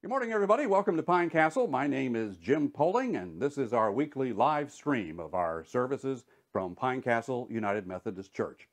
Good 0.00 0.10
morning, 0.10 0.30
everybody. 0.30 0.66
Welcome 0.66 0.96
to 0.96 1.02
Pine 1.02 1.28
Castle. 1.28 1.66
My 1.66 1.88
name 1.88 2.14
is 2.14 2.36
Jim 2.36 2.68
Poling, 2.68 3.16
and 3.16 3.42
this 3.42 3.58
is 3.58 3.72
our 3.72 3.90
weekly 3.90 4.32
live 4.32 4.70
stream 4.70 5.18
of 5.18 5.34
our 5.34 5.64
services 5.64 6.24
from 6.52 6.76
Pine 6.76 7.02
Castle 7.02 7.48
United 7.50 7.84
Methodist 7.84 8.32
Church. 8.32 8.68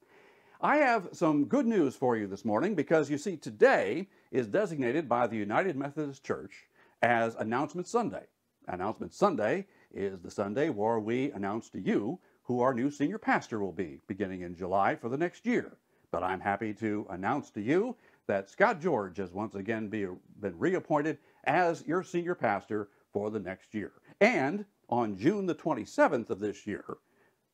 I 0.61 0.77
have 0.77 1.09
some 1.13 1.45
good 1.45 1.65
news 1.65 1.95
for 1.95 2.15
you 2.15 2.27
this 2.27 2.45
morning 2.45 2.75
because 2.75 3.09
you 3.09 3.17
see, 3.17 3.37
today 3.37 4.07
is 4.29 4.45
designated 4.45 5.09
by 5.09 5.25
the 5.25 5.35
United 5.35 5.75
Methodist 5.75 6.23
Church 6.23 6.67
as 7.01 7.33
Announcement 7.33 7.87
Sunday. 7.87 8.27
Announcement 8.67 9.11
Sunday 9.11 9.65
is 9.91 10.19
the 10.19 10.29
Sunday 10.29 10.69
where 10.69 10.99
we 10.99 11.31
announce 11.31 11.69
to 11.69 11.79
you 11.79 12.19
who 12.43 12.61
our 12.61 12.75
new 12.75 12.91
senior 12.91 13.17
pastor 13.17 13.59
will 13.59 13.71
be 13.71 13.99
beginning 14.05 14.41
in 14.41 14.53
July 14.53 14.95
for 14.95 15.09
the 15.09 15.17
next 15.17 15.47
year. 15.47 15.75
But 16.11 16.21
I'm 16.21 16.39
happy 16.39 16.71
to 16.75 17.07
announce 17.09 17.49
to 17.49 17.61
you 17.61 17.95
that 18.27 18.49
Scott 18.49 18.81
George 18.81 19.17
has 19.17 19.31
once 19.31 19.55
again 19.55 19.87
be, 19.87 20.07
been 20.39 20.57
reappointed 20.57 21.17
as 21.45 21.85
your 21.85 22.03
senior 22.03 22.35
pastor 22.35 22.89
for 23.13 23.29
the 23.29 23.39
next 23.39 23.73
year. 23.73 23.93
And 24.19 24.65
on 24.89 25.17
June 25.17 25.45
the 25.45 25.55
27th 25.55 26.29
of 26.29 26.39
this 26.39 26.65
year, 26.65 26.97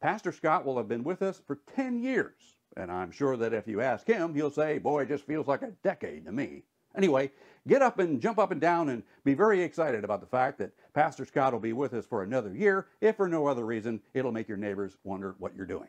Pastor 0.01 0.31
Scott 0.31 0.65
will 0.65 0.77
have 0.77 0.87
been 0.87 1.03
with 1.03 1.21
us 1.21 1.41
for 1.45 1.59
10 1.75 1.99
years. 2.01 2.55
And 2.77 2.91
I'm 2.91 3.11
sure 3.11 3.37
that 3.37 3.53
if 3.53 3.67
you 3.67 3.81
ask 3.81 4.07
him, 4.07 4.33
he'll 4.33 4.49
say, 4.49 4.77
Boy, 4.77 5.03
it 5.03 5.09
just 5.09 5.25
feels 5.25 5.47
like 5.47 5.61
a 5.61 5.73
decade 5.83 6.25
to 6.25 6.31
me. 6.31 6.63
Anyway, 6.95 7.31
get 7.67 7.81
up 7.81 7.99
and 7.99 8.19
jump 8.19 8.39
up 8.39 8.51
and 8.51 8.59
down 8.59 8.89
and 8.89 9.03
be 9.23 9.33
very 9.33 9.61
excited 9.61 10.03
about 10.03 10.19
the 10.19 10.27
fact 10.27 10.57
that 10.59 10.73
Pastor 10.93 11.25
Scott 11.25 11.53
will 11.53 11.59
be 11.59 11.73
with 11.73 11.93
us 11.93 12.05
for 12.05 12.23
another 12.23 12.53
year. 12.53 12.87
If 12.99 13.17
for 13.17 13.29
no 13.29 13.47
other 13.47 13.65
reason, 13.65 14.01
it'll 14.13 14.31
make 14.31 14.47
your 14.47 14.57
neighbors 14.57 14.97
wonder 15.03 15.35
what 15.37 15.55
you're 15.55 15.65
doing. 15.65 15.87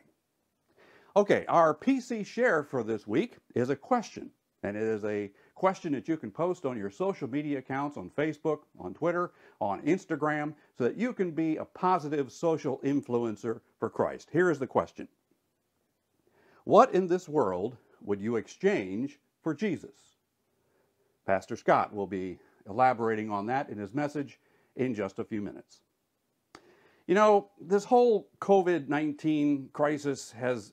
Okay, 1.15 1.45
our 1.47 1.75
PC 1.75 2.25
share 2.25 2.63
for 2.63 2.83
this 2.83 3.05
week 3.05 3.37
is 3.53 3.69
a 3.69 3.75
question. 3.75 4.31
And 4.63 4.77
it 4.77 4.83
is 4.83 5.03
a 5.03 5.29
question 5.55 5.91
that 5.91 6.07
you 6.07 6.17
can 6.17 6.31
post 6.31 6.65
on 6.65 6.77
your 6.77 6.89
social 6.89 7.29
media 7.29 7.59
accounts 7.59 7.97
on 7.97 8.09
Facebook, 8.09 8.59
on 8.79 8.93
Twitter, 8.93 9.31
on 9.59 9.81
Instagram, 9.81 10.53
so 10.77 10.85
that 10.85 10.95
you 10.97 11.13
can 11.13 11.31
be 11.31 11.57
a 11.57 11.65
positive 11.65 12.31
social 12.31 12.79
influencer 12.83 13.59
for 13.79 13.89
Christ. 13.89 14.29
Here 14.31 14.49
is 14.49 14.59
the 14.59 14.67
question 14.67 15.07
What 16.63 16.93
in 16.93 17.07
this 17.07 17.27
world 17.27 17.77
would 18.01 18.21
you 18.21 18.37
exchange 18.37 19.19
for 19.41 19.53
Jesus? 19.53 20.17
Pastor 21.25 21.55
Scott 21.55 21.93
will 21.93 22.07
be 22.07 22.39
elaborating 22.67 23.29
on 23.29 23.45
that 23.47 23.69
in 23.69 23.77
his 23.77 23.93
message 23.93 24.39
in 24.75 24.93
just 24.93 25.19
a 25.19 25.23
few 25.23 25.41
minutes. 25.41 25.81
You 27.07 27.15
know, 27.15 27.49
this 27.59 27.83
whole 27.83 28.29
COVID 28.39 28.87
19 28.87 29.69
crisis 29.73 30.31
has 30.31 30.71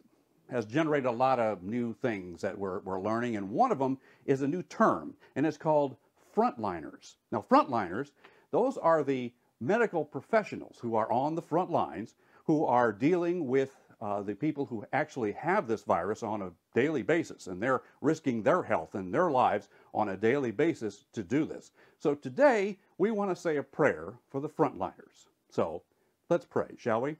has 0.50 0.66
generated 0.66 1.06
a 1.06 1.12
lot 1.12 1.38
of 1.38 1.62
new 1.62 1.94
things 1.94 2.40
that 2.42 2.58
we're, 2.58 2.80
we're 2.80 3.00
learning, 3.00 3.36
and 3.36 3.50
one 3.50 3.72
of 3.72 3.78
them 3.78 3.98
is 4.26 4.42
a 4.42 4.48
new 4.48 4.62
term, 4.64 5.14
and 5.36 5.46
it's 5.46 5.56
called 5.56 5.96
frontliners. 6.36 7.14
Now, 7.32 7.44
frontliners, 7.48 8.10
those 8.50 8.76
are 8.76 9.04
the 9.04 9.32
medical 9.60 10.04
professionals 10.04 10.78
who 10.80 10.94
are 10.94 11.10
on 11.12 11.34
the 11.34 11.42
front 11.42 11.70
lines 11.70 12.14
who 12.44 12.64
are 12.64 12.92
dealing 12.92 13.46
with 13.46 13.76
uh, 14.00 14.22
the 14.22 14.34
people 14.34 14.64
who 14.64 14.84
actually 14.92 15.32
have 15.32 15.66
this 15.66 15.82
virus 15.82 16.22
on 16.22 16.42
a 16.42 16.50
daily 16.74 17.02
basis, 17.02 17.46
and 17.46 17.62
they're 17.62 17.82
risking 18.00 18.42
their 18.42 18.62
health 18.62 18.94
and 18.94 19.12
their 19.12 19.30
lives 19.30 19.68
on 19.92 20.08
a 20.08 20.16
daily 20.16 20.50
basis 20.50 21.04
to 21.12 21.22
do 21.22 21.44
this. 21.44 21.72
So 21.98 22.14
today, 22.14 22.78
we 22.96 23.10
want 23.10 23.30
to 23.30 23.40
say 23.40 23.56
a 23.58 23.62
prayer 23.62 24.14
for 24.30 24.40
the 24.40 24.48
frontliners. 24.48 25.26
So 25.50 25.82
let's 26.30 26.46
pray, 26.46 26.68
shall 26.78 27.02
we? 27.02 27.16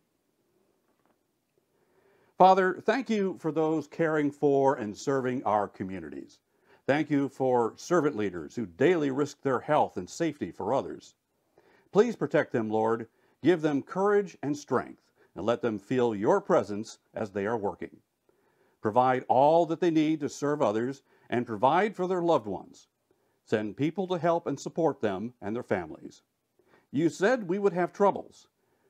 Father, 2.41 2.80
thank 2.80 3.10
you 3.10 3.36
for 3.38 3.52
those 3.52 3.86
caring 3.86 4.30
for 4.30 4.77
and 4.77 4.96
serving 4.96 5.44
our 5.44 5.69
communities. 5.69 6.38
Thank 6.86 7.10
you 7.10 7.28
for 7.28 7.74
servant 7.77 8.16
leaders 8.16 8.56
who 8.56 8.64
daily 8.64 9.10
risk 9.10 9.42
their 9.42 9.60
health 9.60 9.98
and 9.98 10.08
safety 10.08 10.50
for 10.50 10.72
others. 10.72 11.14
Please 11.92 12.16
protect 12.16 12.50
them, 12.50 12.70
Lord. 12.70 13.09
Give 13.42 13.60
them 13.60 13.82
courage 13.82 14.38
and 14.42 14.56
strength, 14.56 15.03
and 15.34 15.44
let 15.44 15.60
them 15.60 15.78
feel 15.78 16.14
your 16.14 16.41
presence 16.41 16.98
as 17.12 17.31
they 17.31 17.44
are 17.44 17.59
working. 17.59 17.98
Provide 18.81 19.26
all 19.28 19.66
that 19.66 19.81
they 19.81 19.91
need 19.91 20.20
to 20.20 20.31
serve 20.31 20.62
others 20.62 21.03
and 21.28 21.44
provide 21.44 21.94
for 21.94 22.06
their 22.06 22.22
loved 22.22 22.47
ones. 22.47 22.88
Send 23.44 23.76
people 23.76 24.06
to 24.06 24.16
help 24.16 24.47
and 24.47 24.59
support 24.59 25.03
them 25.03 25.34
and 25.43 25.54
their 25.54 25.62
families. 25.62 26.22
You 26.91 27.10
said 27.10 27.50
we 27.50 27.59
would 27.59 27.75
have 27.75 27.93
troubles, 27.93 28.48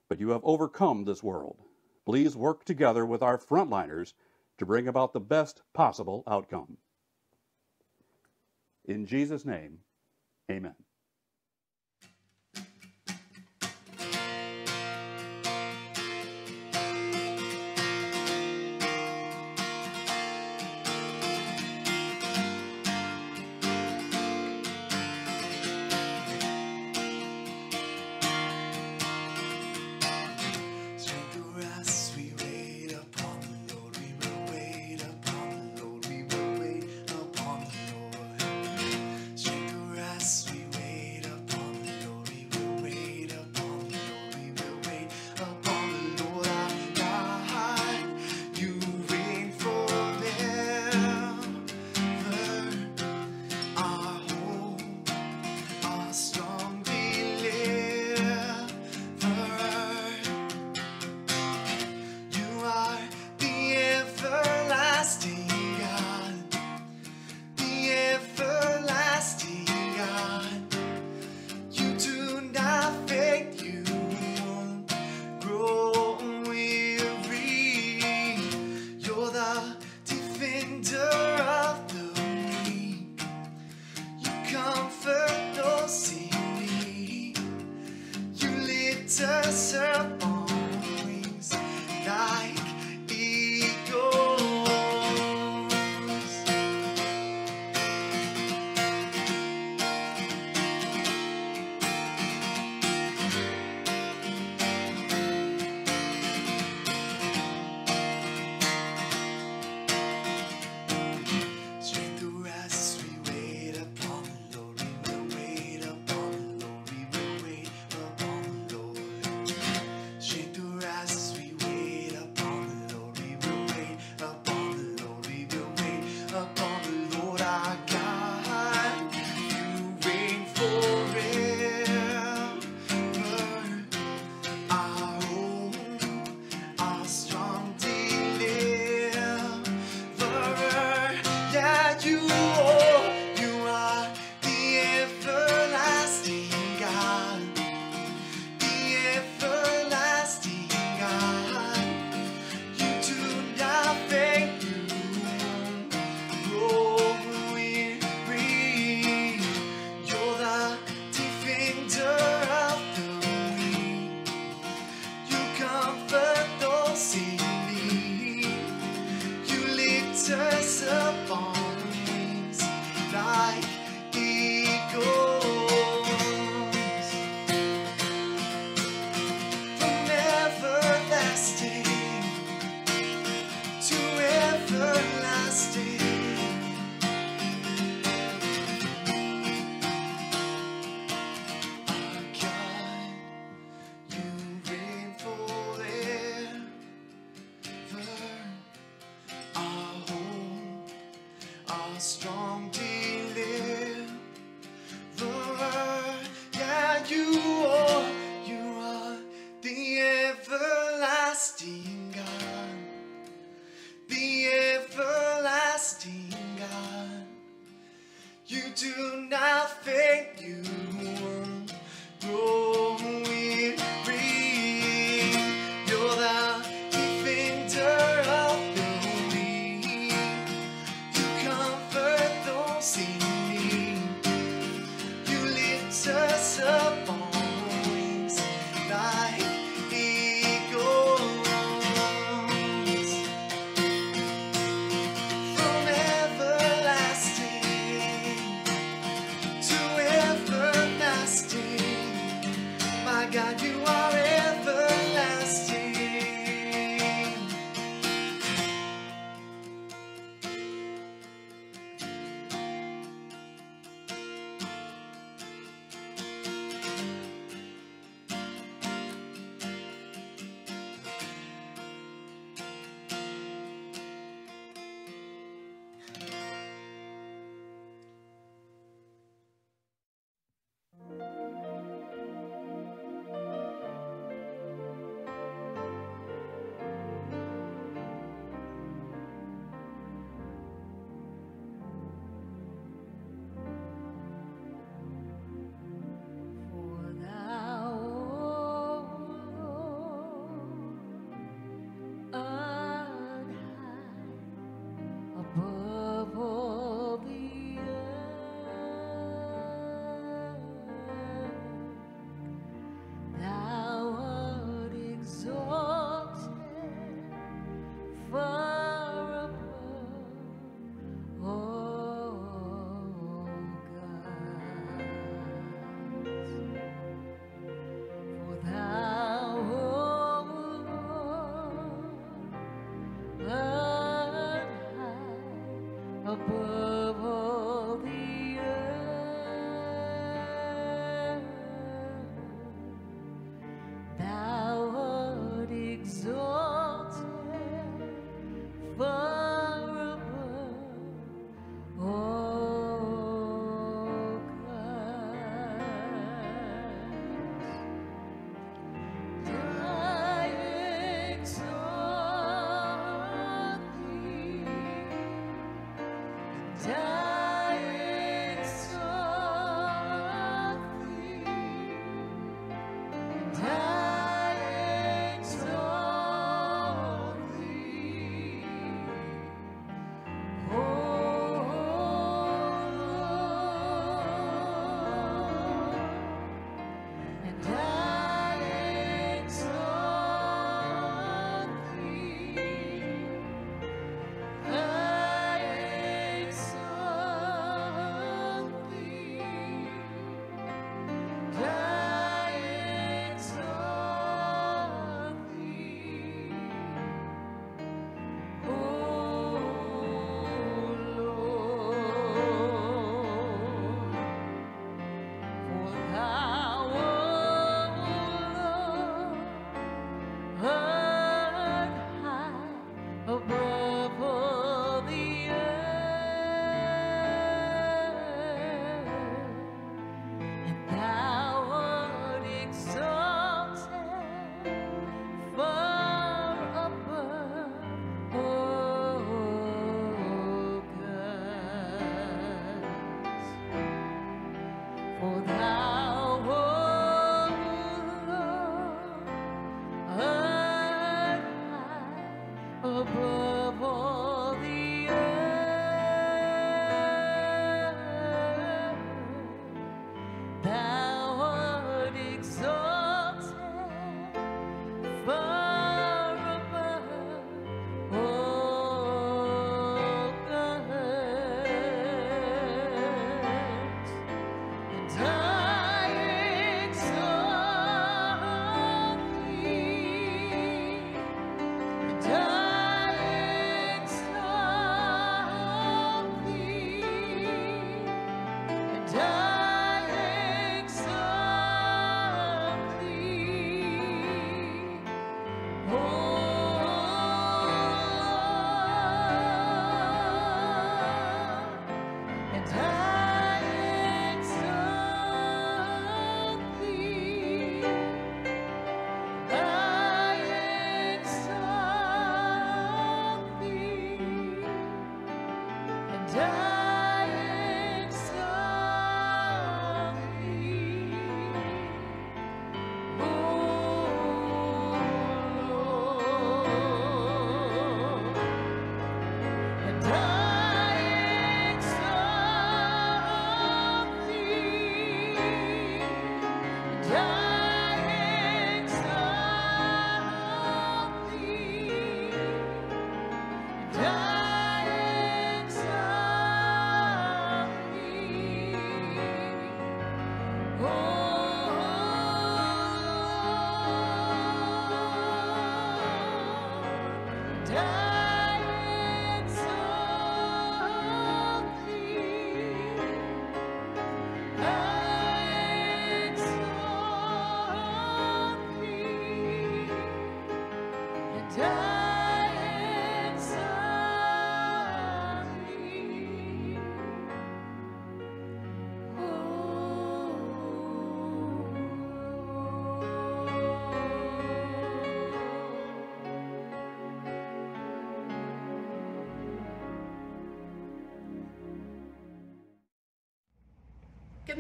but 0.09 0.21
you 0.21 0.29
have 0.29 0.45
overcome 0.45 1.05
this 1.05 1.25
world 1.25 1.57
please 2.07 2.37
work 2.37 2.65
together 2.65 3.05
with 3.05 3.23
our 3.23 3.39
frontliners 3.39 4.13
to 4.59 4.67
bring 4.67 4.89
about 4.89 5.13
the 5.13 5.21
best 5.21 5.63
possible 5.73 6.23
outcome. 6.27 6.77
In 8.85 9.07
Jesus' 9.07 9.45
name, 9.45 9.79
amen. 10.51 10.75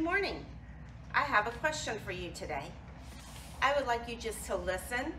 Morning. 0.01 0.47
I 1.15 1.21
have 1.21 1.47
a 1.47 1.51
question 1.51 1.99
for 2.07 2.13
you 2.13 2.31
today. 2.31 2.65
I 3.61 3.75
would 3.77 3.87
like 3.87 4.09
you 4.09 4.17
just 4.17 4.47
to 4.47 4.57
listen 4.57 5.13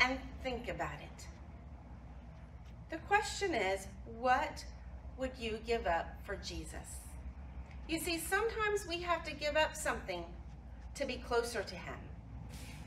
and 0.00 0.18
think 0.42 0.70
about 0.70 0.94
it. 1.02 1.26
The 2.90 2.96
question 3.06 3.54
is, 3.54 3.86
what 4.18 4.64
would 5.18 5.32
you 5.38 5.58
give 5.66 5.86
up 5.86 6.16
for 6.24 6.36
Jesus? 6.36 7.00
You 7.86 7.98
see, 7.98 8.16
sometimes 8.16 8.86
we 8.88 9.02
have 9.02 9.24
to 9.24 9.34
give 9.34 9.56
up 9.56 9.76
something 9.76 10.24
to 10.94 11.04
be 11.04 11.16
closer 11.16 11.62
to 11.62 11.74
him. 11.74 11.98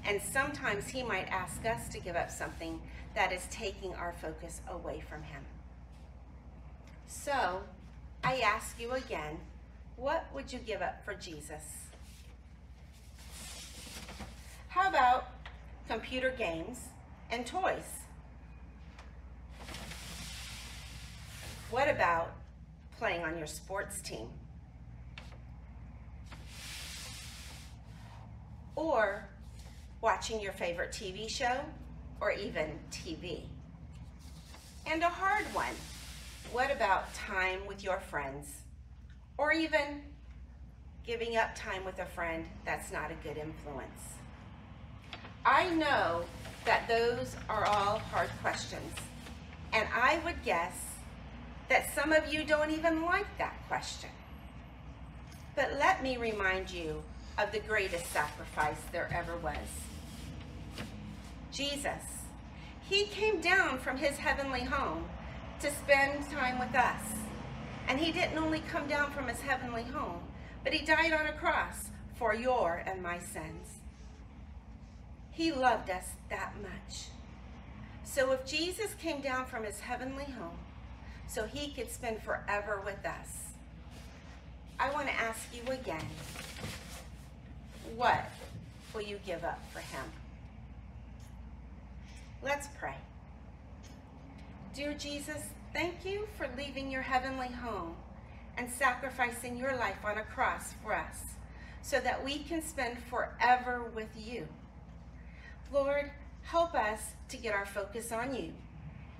And 0.05 0.19
sometimes 0.19 0.87
he 0.87 1.03
might 1.03 1.27
ask 1.27 1.63
us 1.67 1.87
to 1.89 1.99
give 1.99 2.15
up 2.15 2.31
something 2.31 2.81
that 3.13 3.31
is 3.31 3.45
taking 3.51 3.93
our 3.93 4.13
focus 4.13 4.61
away 4.71 5.03
from 5.07 5.21
him. 5.21 5.43
So, 7.05 7.61
I 8.23 8.39
ask 8.39 8.79
you 8.79 8.93
again, 8.93 9.37
what 9.97 10.27
would 10.31 10.53
you 10.53 10.59
give 10.59 10.81
up 10.81 11.03
for 11.03 11.15
Jesus? 11.15 11.87
How 14.69 14.87
about 14.87 15.29
computer 15.89 16.33
games 16.37 16.79
and 17.31 17.45
toys? 17.45 18.03
What 21.71 21.89
about 21.89 22.31
playing 22.99 23.23
on 23.23 23.37
your 23.37 23.47
sports 23.47 23.99
team? 24.01 24.27
Or 28.75 29.27
watching 30.01 30.39
your 30.39 30.53
favorite 30.53 30.91
TV 30.91 31.27
show 31.27 31.59
or 32.21 32.31
even 32.31 32.79
TV? 32.91 33.45
And 34.85 35.01
a 35.01 35.09
hard 35.09 35.45
one, 35.55 35.73
what 36.51 36.71
about 36.71 37.11
time 37.15 37.65
with 37.67 37.83
your 37.83 37.99
friends? 37.99 38.61
Or 39.37 39.51
even 39.51 40.01
giving 41.05 41.37
up 41.37 41.55
time 41.55 41.85
with 41.85 41.99
a 41.99 42.05
friend 42.05 42.45
that's 42.65 42.91
not 42.91 43.11
a 43.11 43.15
good 43.15 43.37
influence? 43.37 44.15
I 45.45 45.69
know 45.69 46.25
that 46.65 46.87
those 46.87 47.35
are 47.49 47.65
all 47.65 47.99
hard 47.99 48.29
questions, 48.41 48.93
and 49.71 49.87
I 49.95 50.19
would 50.25 50.43
guess 50.43 50.75
that 51.69 51.93
some 51.93 52.11
of 52.11 52.33
you 52.33 52.43
don't 52.43 52.71
even 52.71 53.03
like 53.03 53.37
that 53.37 53.55
question. 53.67 54.09
But 55.55 55.73
let 55.79 56.03
me 56.03 56.17
remind 56.17 56.69
you 56.69 57.01
of 57.37 57.51
the 57.51 57.59
greatest 57.59 58.11
sacrifice 58.11 58.81
there 58.91 59.09
ever 59.13 59.37
was. 59.37 59.55
Jesus, 61.51 62.03
he 62.89 63.05
came 63.05 63.41
down 63.41 63.79
from 63.79 63.97
his 63.97 64.17
heavenly 64.17 64.63
home 64.63 65.05
to 65.61 65.71
spend 65.71 66.29
time 66.29 66.59
with 66.59 66.75
us. 66.75 67.01
And 67.87 67.99
he 67.99 68.11
didn't 68.11 68.37
only 68.37 68.59
come 68.59 68.87
down 68.87 69.11
from 69.11 69.27
his 69.27 69.39
heavenly 69.41 69.83
home, 69.83 70.21
but 70.63 70.73
he 70.73 70.85
died 70.85 71.13
on 71.13 71.27
a 71.27 71.33
cross 71.33 71.89
for 72.15 72.33
your 72.35 72.83
and 72.85 73.01
my 73.01 73.19
sins. 73.19 73.67
He 75.31 75.51
loved 75.51 75.89
us 75.89 76.09
that 76.29 76.53
much. 76.61 77.05
So 78.03 78.31
if 78.31 78.45
Jesus 78.45 78.93
came 78.95 79.21
down 79.21 79.45
from 79.45 79.63
his 79.63 79.79
heavenly 79.79 80.25
home 80.25 80.57
so 81.27 81.45
he 81.45 81.71
could 81.71 81.91
spend 81.91 82.21
forever 82.23 82.81
with 82.83 83.05
us, 83.05 83.53
I 84.79 84.91
want 84.91 85.07
to 85.07 85.13
ask 85.13 85.41
you 85.53 85.71
again, 85.71 86.05
what 87.95 88.29
will 88.93 89.01
you 89.01 89.19
give 89.25 89.43
up 89.43 89.59
for 89.71 89.79
him? 89.79 90.05
Let's 92.43 92.67
pray. 92.79 92.95
Dear 94.75 94.93
Jesus, 94.93 95.43
Thank 95.77 96.05
you 96.05 96.27
for 96.35 96.49
leaving 96.57 96.89
your 96.89 97.03
heavenly 97.03 97.49
home 97.49 97.95
and 98.57 98.67
sacrificing 98.67 99.55
your 99.55 99.75
life 99.77 100.03
on 100.03 100.17
a 100.17 100.23
cross 100.23 100.73
for 100.81 100.95
us 100.95 101.19
so 101.83 101.99
that 101.99 102.25
we 102.25 102.39
can 102.39 102.63
spend 102.63 102.97
forever 103.11 103.91
with 103.93 104.09
you. 104.17 104.47
Lord, 105.71 106.09
help 106.41 106.73
us 106.73 106.99
to 107.29 107.37
get 107.37 107.53
our 107.53 107.67
focus 107.67 108.11
on 108.11 108.33
you. 108.33 108.53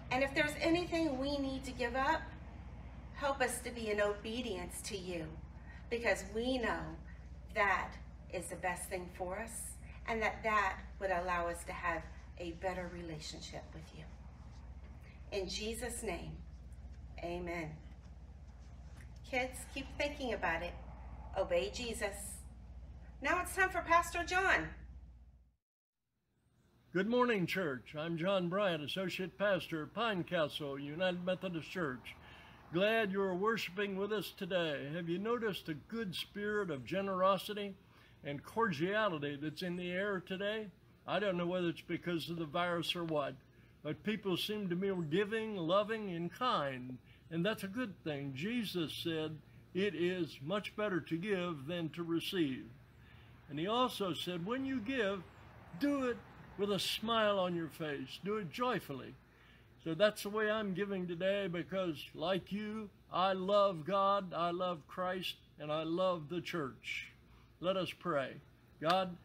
And 0.09 0.23
if 0.23 0.33
there's 0.33 0.55
anything 0.59 1.19
we 1.19 1.37
need 1.37 1.63
to 1.65 1.71
give 1.71 1.95
up, 1.95 2.23
help 3.13 3.39
us 3.39 3.59
to 3.59 3.69
be 3.69 3.91
in 3.91 4.01
obedience 4.01 4.81
to 4.85 4.97
you 4.97 5.27
because 5.91 6.23
we 6.33 6.57
know 6.57 6.81
that 7.53 7.91
is 8.33 8.47
the 8.47 8.55
best 8.55 8.89
thing 8.89 9.07
for 9.15 9.37
us 9.37 9.73
and 10.07 10.19
that 10.23 10.41
that 10.41 10.79
would 10.99 11.11
allow 11.11 11.49
us 11.49 11.63
to 11.65 11.71
have 11.73 12.01
a 12.39 12.53
better 12.53 12.89
relationship 12.91 13.63
with 13.75 13.83
you. 13.95 14.05
In 15.31 15.47
Jesus' 15.47 16.01
name, 16.01 16.31
amen. 17.23 17.71
Kids, 19.29 19.59
keep 19.73 19.85
thinking 19.97 20.33
about 20.33 20.63
it. 20.63 20.73
Obey 21.37 21.71
Jesus. 21.73 22.37
Now 23.21 23.41
it's 23.41 23.55
time 23.55 23.69
for 23.69 23.81
Pastor 23.81 24.23
John. 24.23 24.67
Good 26.93 27.09
morning, 27.09 27.45
church. 27.45 27.95
I'm 27.97 28.17
John 28.17 28.47
Bryant, 28.47 28.83
Associate 28.83 29.37
Pastor, 29.37 29.85
Pine 29.85 30.23
Castle 30.23 30.79
United 30.79 31.25
Methodist 31.25 31.69
Church. 31.69 32.15
Glad 32.73 33.11
you're 33.11 33.35
worshiping 33.35 33.97
with 33.97 34.11
us 34.11 34.33
today. 34.37 34.89
Have 34.93 35.07
you 35.07 35.19
noticed 35.19 35.69
a 35.69 35.73
good 35.73 36.15
spirit 36.15 36.71
of 36.71 36.85
generosity 36.85 37.75
and 38.23 38.43
cordiality 38.43 39.37
that's 39.41 39.61
in 39.61 39.75
the 39.75 39.91
air 39.91 40.19
today? 40.19 40.67
I 41.07 41.19
don't 41.19 41.37
know 41.37 41.45
whether 41.47 41.69
it's 41.69 41.81
because 41.81 42.29
of 42.29 42.37
the 42.37 42.45
virus 42.45 42.95
or 42.95 43.03
what, 43.03 43.35
but 43.83 44.03
people 44.03 44.35
seem 44.35 44.67
to 44.69 44.75
be 44.75 44.91
giving, 45.09 45.55
loving, 45.55 46.11
and 46.11 46.31
kind. 46.31 46.97
And 47.31 47.45
that's 47.45 47.63
a 47.63 47.67
good 47.67 47.93
thing. 48.03 48.33
Jesus 48.35 48.93
said, 48.93 49.37
it 49.73 49.95
is 49.95 50.39
much 50.41 50.75
better 50.75 50.99
to 51.01 51.17
give 51.17 51.67
than 51.67 51.89
to 51.89 52.03
receive. 52.03 52.65
And 53.49 53.59
he 53.59 53.67
also 53.67 54.13
said, 54.13 54.45
when 54.45 54.65
you 54.65 54.79
give, 54.79 55.23
do 55.79 56.05
it 56.05 56.17
with 56.57 56.71
a 56.71 56.79
smile 56.79 57.39
on 57.39 57.55
your 57.55 57.69
face. 57.69 58.19
Do 58.23 58.37
it 58.37 58.51
joyfully. 58.51 59.13
So 59.83 59.93
that's 59.93 60.23
the 60.23 60.29
way 60.29 60.49
I'm 60.49 60.73
giving 60.73 61.07
today 61.07 61.47
because, 61.47 62.03
like 62.13 62.51
you, 62.51 62.89
I 63.11 63.33
love 63.33 63.85
God, 63.85 64.33
I 64.33 64.51
love 64.51 64.79
Christ, 64.87 65.35
and 65.59 65.71
I 65.71 65.83
love 65.83 66.29
the 66.29 66.41
church. 66.41 67.11
Let 67.61 67.77
us 67.77 67.91
pray. 67.91 68.33
God, 68.81 69.15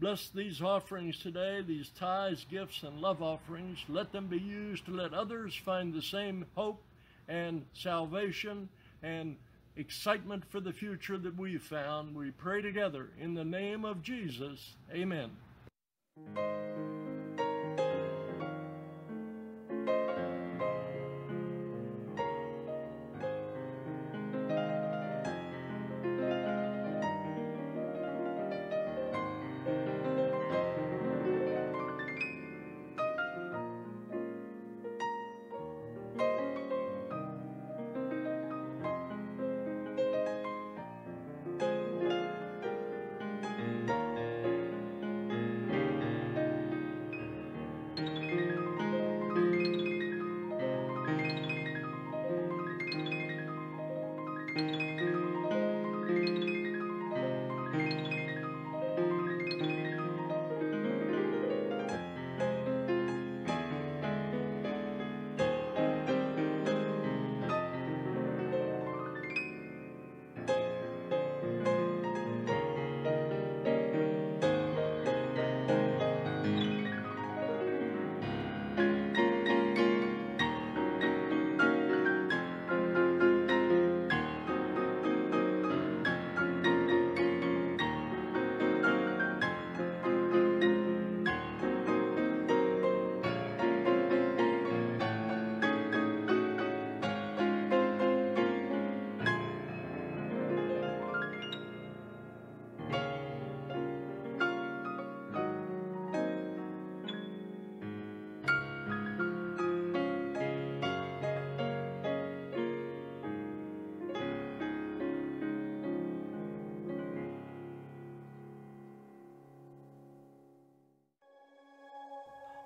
Bless 0.00 0.30
these 0.30 0.62
offerings 0.62 1.18
today, 1.18 1.60
these 1.60 1.90
tithes, 1.90 2.46
gifts, 2.50 2.84
and 2.84 3.02
love 3.02 3.22
offerings. 3.22 3.84
Let 3.86 4.12
them 4.12 4.28
be 4.28 4.38
used 4.38 4.86
to 4.86 4.92
let 4.92 5.12
others 5.12 5.54
find 5.54 5.92
the 5.92 6.00
same 6.00 6.46
hope 6.54 6.82
and 7.30 7.64
salvation 7.72 8.68
and 9.02 9.36
excitement 9.76 10.44
for 10.50 10.60
the 10.60 10.72
future 10.72 11.16
that 11.16 11.38
we've 11.38 11.62
found. 11.62 12.14
We 12.14 12.32
pray 12.32 12.60
together 12.60 13.10
in 13.18 13.34
the 13.34 13.44
name 13.44 13.84
of 13.84 14.02
Jesus. 14.02 14.74
Amen. 14.92 15.30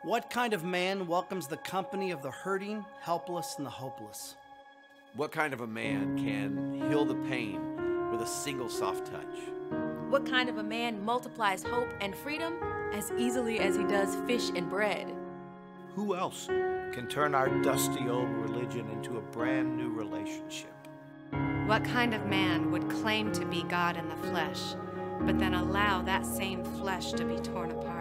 What 0.05 0.29
kind 0.29 0.53
of 0.53 0.64
man 0.64 1.07
welcomes 1.07 1.47
the 1.47 1.57
company 1.57 2.11
of 2.11 2.21
the 2.21 2.31
hurting, 2.31 2.85
helpless, 3.01 3.55
and 3.57 3.64
the 3.64 3.71
hopeless? 3.71 4.35
What 5.17 5.33
kind 5.33 5.55
of 5.55 5.62
a 5.62 5.67
man 5.67 6.19
can 6.19 6.90
heal 6.90 7.07
the 7.07 7.14
pain 7.27 8.11
with 8.12 8.21
a 8.21 8.27
single 8.27 8.69
soft 8.69 9.07
touch? 9.07 9.38
What 10.11 10.27
kind 10.27 10.51
of 10.51 10.59
a 10.59 10.62
man 10.62 11.03
multiplies 11.03 11.62
hope 11.62 11.88
and 12.03 12.14
freedom 12.14 12.59
as 12.93 13.12
easily 13.17 13.61
as 13.61 13.77
he 13.77 13.85
does 13.85 14.14
fish 14.27 14.51
and 14.55 14.69
bread? 14.69 15.11
Who 15.95 16.14
else 16.14 16.49
can 16.49 17.07
turn 17.09 17.35
our 17.35 17.49
dusty 17.62 18.07
old 18.07 18.29
religion 18.29 18.90
into 18.90 19.17
a 19.17 19.23
brand 19.23 19.75
new 19.75 19.88
relationship? 19.88 20.75
What 21.64 21.83
kind 21.83 22.12
of 22.12 22.27
man 22.27 22.71
would 22.73 22.90
claim 22.90 23.33
to 23.33 23.47
be 23.47 23.62
God 23.62 23.97
in 23.97 24.11
the 24.11 24.29
flesh, 24.29 24.75
but 25.21 25.38
then 25.38 25.55
allow 25.55 26.03
that 26.03 26.27
same 26.27 26.62
flesh 26.62 27.12
to 27.12 27.25
be 27.25 27.37
torn 27.37 27.71
apart? 27.71 27.94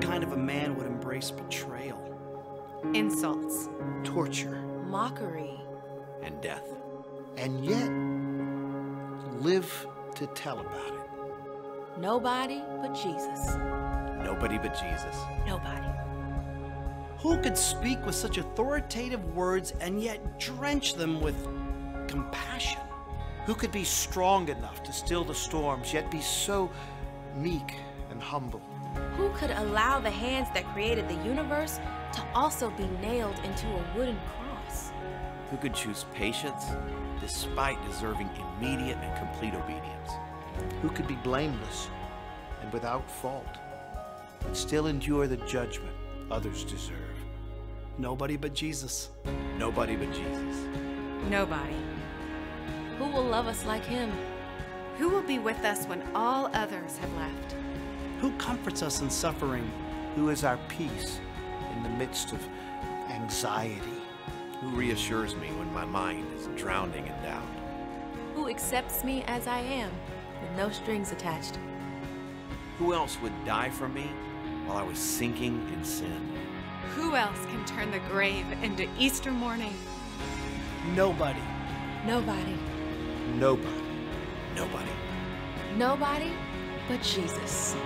What 0.00 0.08
kind 0.08 0.24
of 0.24 0.32
a 0.32 0.36
man 0.38 0.76
would 0.76 0.86
embrace 0.86 1.30
betrayal, 1.30 2.00
Insults, 2.94 3.68
Torture. 4.02 4.62
Mockery. 4.86 5.60
And 6.22 6.40
death. 6.40 6.64
And 7.36 7.62
yet, 7.62 7.90
live 9.42 9.86
to 10.14 10.26
tell 10.28 10.58
about 10.58 10.86
it. 10.86 12.00
Nobody 12.00 12.62
but 12.80 12.94
Jesus. 12.94 13.56
Nobody 14.24 14.56
but 14.56 14.72
Jesus. 14.72 15.14
Nobody. 15.46 15.86
Who 17.18 17.36
could 17.36 17.58
speak 17.58 18.02
with 18.06 18.14
such 18.14 18.38
authoritative 18.38 19.36
words 19.36 19.74
and 19.82 20.02
yet 20.02 20.38
drench 20.38 20.94
them 20.94 21.20
with 21.20 21.36
compassion? 22.08 22.80
Who 23.44 23.54
could 23.54 23.70
be 23.70 23.84
strong 23.84 24.48
enough 24.48 24.82
to 24.84 24.94
still 24.94 25.24
the 25.24 25.34
storms, 25.34 25.92
yet 25.92 26.10
be 26.10 26.22
so 26.22 26.70
meek 27.36 27.76
and 28.10 28.22
humble? 28.22 28.62
Who 29.16 29.30
could 29.30 29.50
allow 29.50 30.00
the 30.00 30.10
hands 30.10 30.48
that 30.54 30.66
created 30.72 31.08
the 31.08 31.14
universe 31.26 31.78
to 32.14 32.22
also 32.34 32.70
be 32.70 32.86
nailed 33.02 33.38
into 33.44 33.66
a 33.66 33.84
wooden 33.96 34.18
cross? 34.36 34.92
Who 35.50 35.56
could 35.56 35.74
choose 35.74 36.06
patience 36.14 36.64
despite 37.20 37.76
deserving 37.86 38.30
immediate 38.58 38.98
and 38.98 39.18
complete 39.18 39.54
obedience? 39.54 40.10
Who 40.82 40.90
could 40.90 41.06
be 41.06 41.16
blameless 41.16 41.88
and 42.62 42.72
without 42.72 43.10
fault, 43.10 43.58
and 44.46 44.56
still 44.56 44.86
endure 44.86 45.26
the 45.26 45.36
judgment 45.38 45.94
others 46.30 46.64
deserve? 46.64 46.96
Nobody 47.98 48.36
but 48.36 48.54
Jesus. 48.54 49.10
Nobody 49.58 49.96
but 49.96 50.12
Jesus. 50.12 50.56
nobody. 51.28 51.76
Who 52.98 53.06
will 53.06 53.24
love 53.24 53.46
us 53.46 53.64
like 53.66 53.84
him? 53.84 54.10
Who 54.98 55.08
will 55.08 55.22
be 55.22 55.38
with 55.38 55.64
us 55.64 55.86
when 55.86 56.02
all 56.14 56.50
others 56.54 56.98
have 56.98 57.12
left? 57.14 57.54
Who 58.20 58.32
comforts 58.32 58.82
us 58.82 59.00
in 59.00 59.08
suffering? 59.08 59.72
Who 60.14 60.28
is 60.28 60.44
our 60.44 60.58
peace 60.68 61.20
in 61.74 61.82
the 61.82 61.88
midst 61.88 62.32
of 62.32 62.48
anxiety? 63.08 63.80
Who 64.60 64.68
reassures 64.68 65.34
me 65.36 65.48
when 65.52 65.72
my 65.72 65.86
mind 65.86 66.26
is 66.36 66.46
drowning 66.48 67.06
in 67.06 67.22
doubt? 67.22 67.48
Who 68.34 68.50
accepts 68.50 69.04
me 69.04 69.24
as 69.26 69.46
I 69.46 69.60
am 69.60 69.90
with 70.42 70.50
no 70.54 70.68
strings 70.68 71.12
attached? 71.12 71.58
Who 72.78 72.92
else 72.92 73.18
would 73.22 73.32
die 73.46 73.70
for 73.70 73.88
me 73.88 74.10
while 74.66 74.76
I 74.76 74.82
was 74.82 74.98
sinking 74.98 75.66
in 75.72 75.82
sin? 75.82 76.36
Who 76.94 77.16
else 77.16 77.46
can 77.46 77.64
turn 77.64 77.90
the 77.90 78.00
grave 78.00 78.44
into 78.62 78.86
Easter 78.98 79.30
morning? 79.30 79.72
Nobody. 80.94 81.40
Nobody. 82.04 82.58
Nobody. 83.38 83.78
Nobody. 84.54 84.92
Nobody 85.78 86.32
but 86.90 87.00
Jesus. 87.02 87.76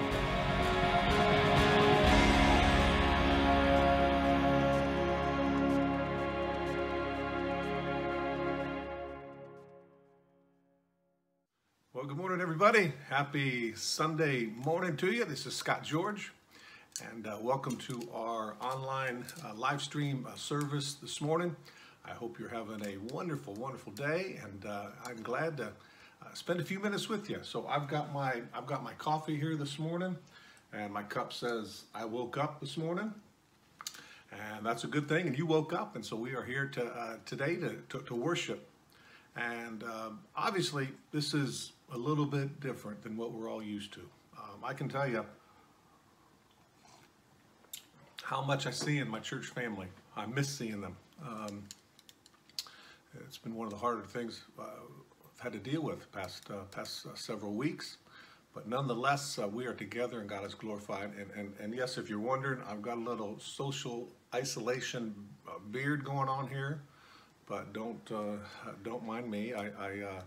Well, 11.93 12.07
good 12.07 12.17
morning, 12.17 12.41
everybody. 12.41 12.95
Happy 13.11 13.75
Sunday 13.75 14.47
morning 14.47 14.97
to 14.97 15.13
you. 15.13 15.27
This 15.27 15.45
is 15.45 15.55
Scott 15.55 15.83
George, 15.83 16.33
and 17.13 17.27
uh, 17.27 17.37
welcome 17.43 17.77
to 17.77 18.09
our 18.15 18.57
online 18.63 19.27
uh, 19.45 19.53
live 19.55 19.83
stream 19.83 20.27
uh, 20.27 20.35
service 20.35 20.95
this 20.95 21.21
morning. 21.21 21.55
I 22.07 22.13
hope 22.13 22.39
you're 22.39 22.49
having 22.49 22.83
a 22.87 22.97
wonderful, 23.13 23.53
wonderful 23.53 23.93
day, 23.93 24.41
and 24.43 24.65
uh, 24.65 24.87
I'm 25.05 25.23
glad 25.23 25.59
to 25.59 25.73
uh, 26.25 26.35
spend 26.35 26.61
a 26.61 26.65
few 26.65 26.81
minutes 26.81 27.09
with 27.09 27.29
you. 27.29 27.39
So 27.43 27.67
I've 27.67 27.89
got 27.89 28.13
my 28.13 28.43
I've 28.53 28.67
got 28.67 28.83
my 28.83 28.93
coffee 28.95 29.37
here 29.37 29.57
this 29.57 29.79
morning, 29.79 30.17
and 30.73 30.93
my 30.93 31.03
cup 31.03 31.33
says 31.33 31.85
I 31.95 32.05
woke 32.05 32.39
up 32.39 32.61
this 32.61 32.77
morning, 32.77 33.13
and 34.33 34.65
that's 34.65 34.85
a 34.85 34.87
good 34.89 35.09
thing. 35.09 35.27
And 35.27 35.37
you 35.37 35.47
woke 35.47 35.73
up, 35.73 35.97
and 35.97 36.05
so 36.05 36.17
we 36.17 36.35
are 36.35 36.45
here 36.45 36.67
to 36.67 36.85
uh, 36.85 37.17
today 37.27 37.57
to, 37.57 37.77
to 37.91 37.99
to 38.01 38.15
worship. 38.15 38.69
And 39.37 39.83
um, 39.83 40.21
obviously, 40.37 40.89
this 41.13 41.35
is 41.35 41.73
a 41.93 41.99
little 41.99 42.27
bit 42.27 42.61
different 42.61 43.03
than 43.03 43.17
what 43.17 43.33
we're 43.33 43.51
all 43.51 43.63
used 43.63 43.93
to. 43.95 44.01
Um, 44.39 44.61
I 44.63 44.75
can 44.75 44.89
tell 44.89 45.09
you 45.09 45.25
how 48.23 48.43
much 48.43 48.67
I 48.67 48.71
see 48.71 48.99
in 48.99 49.09
my 49.09 49.19
church 49.19 49.47
family. 49.47 49.89
I 50.17 50.27
miss 50.27 50.49
seeing 50.49 50.81
them. 50.81 50.97
Um, 51.23 51.65
it's 53.27 53.39
been 53.39 53.55
one 53.55 53.67
of 53.67 53.73
the 53.73 53.79
harder 53.79 54.03
things 54.03 54.43
uh, 54.59 54.63
had 55.45 55.53
to 55.53 55.59
deal 55.71 55.83
with 55.83 56.11
past 56.11 56.51
uh, 56.51 56.65
past 56.73 57.07
uh, 57.07 57.15
several 57.15 57.53
weeks. 57.53 57.99
But 58.55 58.69
nonetheless, 58.69 59.39
uh, 59.39 59.47
we 59.49 59.67
are 59.67 59.75
together 59.75 60.21
and 60.21 60.29
God 60.29 60.45
is 60.45 60.55
glorified. 60.55 61.11
And, 61.19 61.31
and, 61.37 61.53
and 61.61 61.75
yes, 61.75 61.99
if 61.99 62.09
you're 62.09 62.21
wondering, 62.21 62.61
I've 62.69 62.83
got 62.83 62.97
a 62.99 63.01
little 63.01 63.39
social 63.41 64.09
isolation 64.33 65.15
uh, 65.49 65.59
beard 65.71 66.05
going 66.05 66.29
on 66.29 66.49
here 66.49 66.81
but 67.47 67.73
don't 67.73 68.11
uh, 68.11 68.37
don't 68.83 69.05
mind 69.05 69.31
me. 69.31 69.53
I, 69.55 69.67
I 69.79 70.01
uh, 70.03 70.23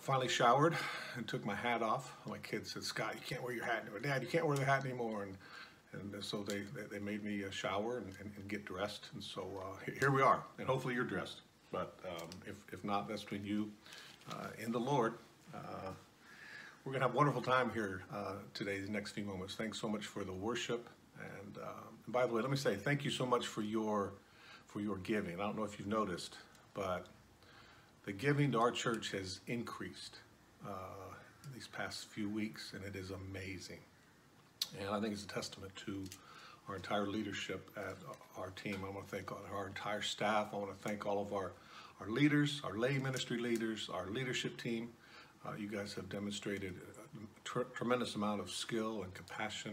finally 0.00 0.28
showered 0.28 0.76
and 1.16 1.26
took 1.26 1.44
my 1.44 1.54
hat 1.54 1.82
off. 1.82 2.12
My 2.26 2.38
kids 2.38 2.72
said, 2.72 2.84
"Scott, 2.84 3.14
you 3.14 3.20
can't 3.26 3.42
wear 3.42 3.54
your 3.54 3.64
hat 3.64 3.82
anymore. 3.82 4.00
Dad, 4.00 4.22
you 4.22 4.28
can't 4.28 4.46
wear 4.46 4.56
the 4.56 4.64
hat 4.64 4.84
anymore." 4.84 5.22
And 5.24 5.36
and 5.92 6.24
so 6.24 6.42
they 6.42 6.62
they, 6.90 6.98
made 6.98 7.24
me 7.24 7.42
shower 7.50 7.98
and, 7.98 8.14
and 8.36 8.48
get 8.48 8.64
dressed. 8.64 9.10
And 9.14 9.22
so 9.22 9.46
uh, 9.62 9.90
here 9.98 10.10
we 10.10 10.22
are. 10.22 10.42
And 10.58 10.66
hopefully 10.66 10.94
you're 10.94 11.04
dressed. 11.04 11.40
But 11.74 11.98
um, 12.08 12.28
if 12.46 12.54
if 12.72 12.84
not, 12.84 13.08
that's 13.08 13.22
between 13.22 13.44
you 13.44 13.68
uh, 14.30 14.62
and 14.62 14.72
the 14.72 14.78
Lord. 14.78 15.14
Uh, 15.52 15.90
we're 16.84 16.92
gonna 16.92 17.04
have 17.04 17.14
a 17.14 17.16
wonderful 17.16 17.42
time 17.42 17.68
here 17.74 18.04
uh, 18.14 18.34
today. 18.52 18.78
The 18.78 18.92
next 18.92 19.10
few 19.10 19.24
moments. 19.24 19.56
Thanks 19.56 19.80
so 19.80 19.88
much 19.88 20.06
for 20.06 20.22
the 20.22 20.32
worship. 20.32 20.88
And, 21.18 21.56
um, 21.58 21.98
and 22.04 22.12
by 22.12 22.26
the 22.26 22.32
way, 22.32 22.42
let 22.42 22.50
me 22.50 22.56
say 22.56 22.76
thank 22.76 23.04
you 23.04 23.10
so 23.10 23.26
much 23.26 23.48
for 23.48 23.62
your 23.62 24.12
for 24.68 24.80
your 24.80 24.98
giving. 24.98 25.34
I 25.40 25.42
don't 25.42 25.56
know 25.56 25.64
if 25.64 25.80
you've 25.80 25.88
noticed, 25.88 26.36
but 26.74 27.06
the 28.04 28.12
giving 28.12 28.52
to 28.52 28.60
our 28.60 28.70
church 28.70 29.10
has 29.10 29.40
increased 29.48 30.18
uh, 30.64 30.70
these 31.52 31.66
past 31.66 32.06
few 32.06 32.28
weeks, 32.28 32.72
and 32.72 32.84
it 32.84 32.94
is 32.94 33.10
amazing. 33.10 33.80
And 34.78 34.88
I 34.90 35.00
think 35.00 35.12
it's 35.12 35.24
a 35.24 35.28
testament 35.28 35.74
to 35.86 36.04
our 36.68 36.76
entire 36.76 37.06
leadership 37.06 37.70
at 37.76 37.96
our 38.38 38.50
team. 38.50 38.80
I 38.86 38.90
want 38.90 39.08
to 39.08 39.16
thank 39.16 39.30
our 39.32 39.66
entire 39.66 40.02
staff. 40.02 40.48
I 40.52 40.56
want 40.56 40.70
to 40.70 40.88
thank 40.88 41.06
all 41.06 41.20
of 41.20 41.32
our, 41.32 41.52
our 42.00 42.08
leaders, 42.08 42.60
our 42.64 42.76
lay 42.76 42.98
ministry 42.98 43.38
leaders, 43.38 43.88
our 43.92 44.06
leadership 44.10 44.60
team. 44.60 44.90
Uh, 45.46 45.52
you 45.58 45.68
guys 45.68 45.92
have 45.94 46.08
demonstrated 46.08 46.74
a 46.74 47.44
tr- 47.44 47.68
tremendous 47.74 48.14
amount 48.14 48.40
of 48.40 48.50
skill 48.50 49.02
and 49.02 49.12
compassion 49.14 49.72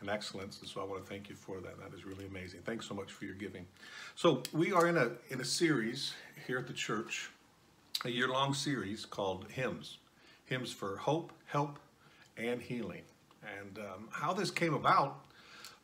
and 0.00 0.10
excellence, 0.10 0.60
and 0.60 0.68
so 0.68 0.80
I 0.80 0.84
want 0.84 1.04
to 1.04 1.08
thank 1.08 1.28
you 1.28 1.36
for 1.36 1.60
that. 1.60 1.78
That 1.78 1.96
is 1.96 2.04
really 2.04 2.26
amazing. 2.26 2.60
Thanks 2.64 2.88
so 2.88 2.94
much 2.94 3.12
for 3.12 3.24
your 3.24 3.34
giving. 3.34 3.66
So 4.16 4.42
we 4.52 4.72
are 4.72 4.88
in 4.88 4.96
a 4.96 5.12
in 5.30 5.40
a 5.40 5.44
series 5.44 6.14
here 6.46 6.58
at 6.58 6.66
the 6.66 6.72
church, 6.72 7.30
a 8.04 8.10
year-long 8.10 8.52
series 8.52 9.04
called 9.04 9.46
Hymns, 9.48 9.98
hymns 10.44 10.72
for 10.72 10.96
hope, 10.96 11.32
help, 11.46 11.78
and 12.36 12.60
healing. 12.60 13.02
And 13.60 13.78
um, 13.78 14.08
how 14.10 14.32
this 14.32 14.50
came 14.50 14.74
about, 14.74 15.24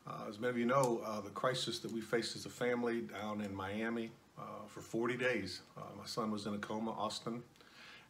uh, 0.07 0.29
as 0.29 0.39
many 0.39 0.51
of 0.51 0.59
you 0.59 0.67
know, 0.67 1.01
uh, 1.05 1.21
the 1.21 1.31
crisis 1.31 1.79
that 1.81 1.93
we 1.93 2.01
faced 2.01 2.35
as 2.37 2.45
a 2.45 2.51
family 2.51 3.03
down 3.03 3.41
in 3.41 3.55
Miami 3.55 4.11
for 4.67 4.81
40 4.81 5.17
days. 5.17 5.63
Uh, 5.77 5.83
my 5.99 6.07
son 6.07 6.31
was 6.31 6.47
in 6.47 6.55
a 6.55 6.59
coma, 6.59 6.93
Austin, 6.93 7.43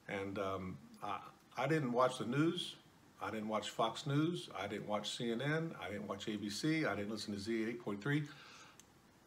and 0.09 0.39
um, 0.39 0.79
I, 1.03 1.19
I 1.57 1.67
didn't 1.67 1.93
watch 1.93 2.19
the 2.19 2.27
news. 2.27 2.75
I 3.21 3.31
didn't 3.31 3.49
watch 3.49 3.71
Fox 3.71 4.07
News. 4.07 4.49
I 4.57 4.69
didn't 4.69 4.87
watch 4.87 5.19
CNN. 5.19 5.71
I 5.83 5.91
didn't 5.91 6.07
watch 6.07 6.27
ABC. 6.27 6.87
I 6.87 6.95
didn't 6.95 7.11
listen 7.11 7.35
to 7.35 7.41
Z 7.41 7.77
8.3. 7.85 8.25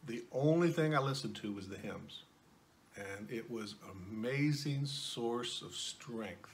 The 0.07 0.23
only 0.31 0.71
thing 0.71 0.95
I 0.95 0.99
listened 0.99 1.35
to 1.37 1.51
was 1.51 1.67
the 1.67 1.77
hymns. 1.77 2.23
And 2.95 3.29
it 3.29 3.49
was 3.49 3.75
amazing 3.91 4.85
source 4.85 5.61
of 5.61 5.75
strength. 5.75 6.49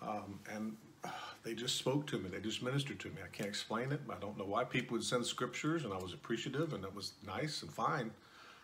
Um, 0.00 0.38
and 0.52 0.76
uh, 1.04 1.08
they 1.42 1.54
just 1.54 1.76
spoke 1.76 2.06
to 2.08 2.18
me. 2.18 2.28
They 2.28 2.40
just 2.40 2.62
ministered 2.62 3.00
to 3.00 3.08
me. 3.08 3.16
I 3.24 3.28
can't 3.28 3.48
explain 3.48 3.92
it. 3.92 4.00
I 4.08 4.18
don't 4.20 4.38
know 4.38 4.44
why 4.44 4.64
people 4.64 4.96
would 4.96 5.04
send 5.04 5.26
scriptures, 5.26 5.84
and 5.84 5.92
I 5.92 5.98
was 5.98 6.12
appreciative, 6.12 6.72
and 6.72 6.84
that 6.84 6.94
was 6.94 7.12
nice 7.26 7.62
and 7.62 7.72
fine. 7.72 8.12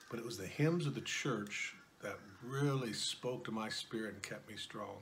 But 0.09 0.19
it 0.19 0.25
was 0.25 0.39
the 0.39 0.47
hymns 0.47 0.87
of 0.87 0.95
the 0.95 1.01
church 1.01 1.75
that 2.03 2.19
really 2.43 2.93
spoke 2.93 3.45
to 3.45 3.53
my 3.53 3.69
spirit 3.69 4.15
and 4.15 4.23
kept 4.23 4.49
me 4.49 4.57
strong. 4.57 4.99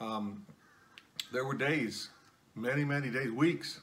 Um, 0.00 0.44
there 1.32 1.44
were 1.44 1.54
days, 1.54 2.10
many, 2.54 2.84
many 2.84 3.10
days, 3.10 3.30
weeks, 3.30 3.80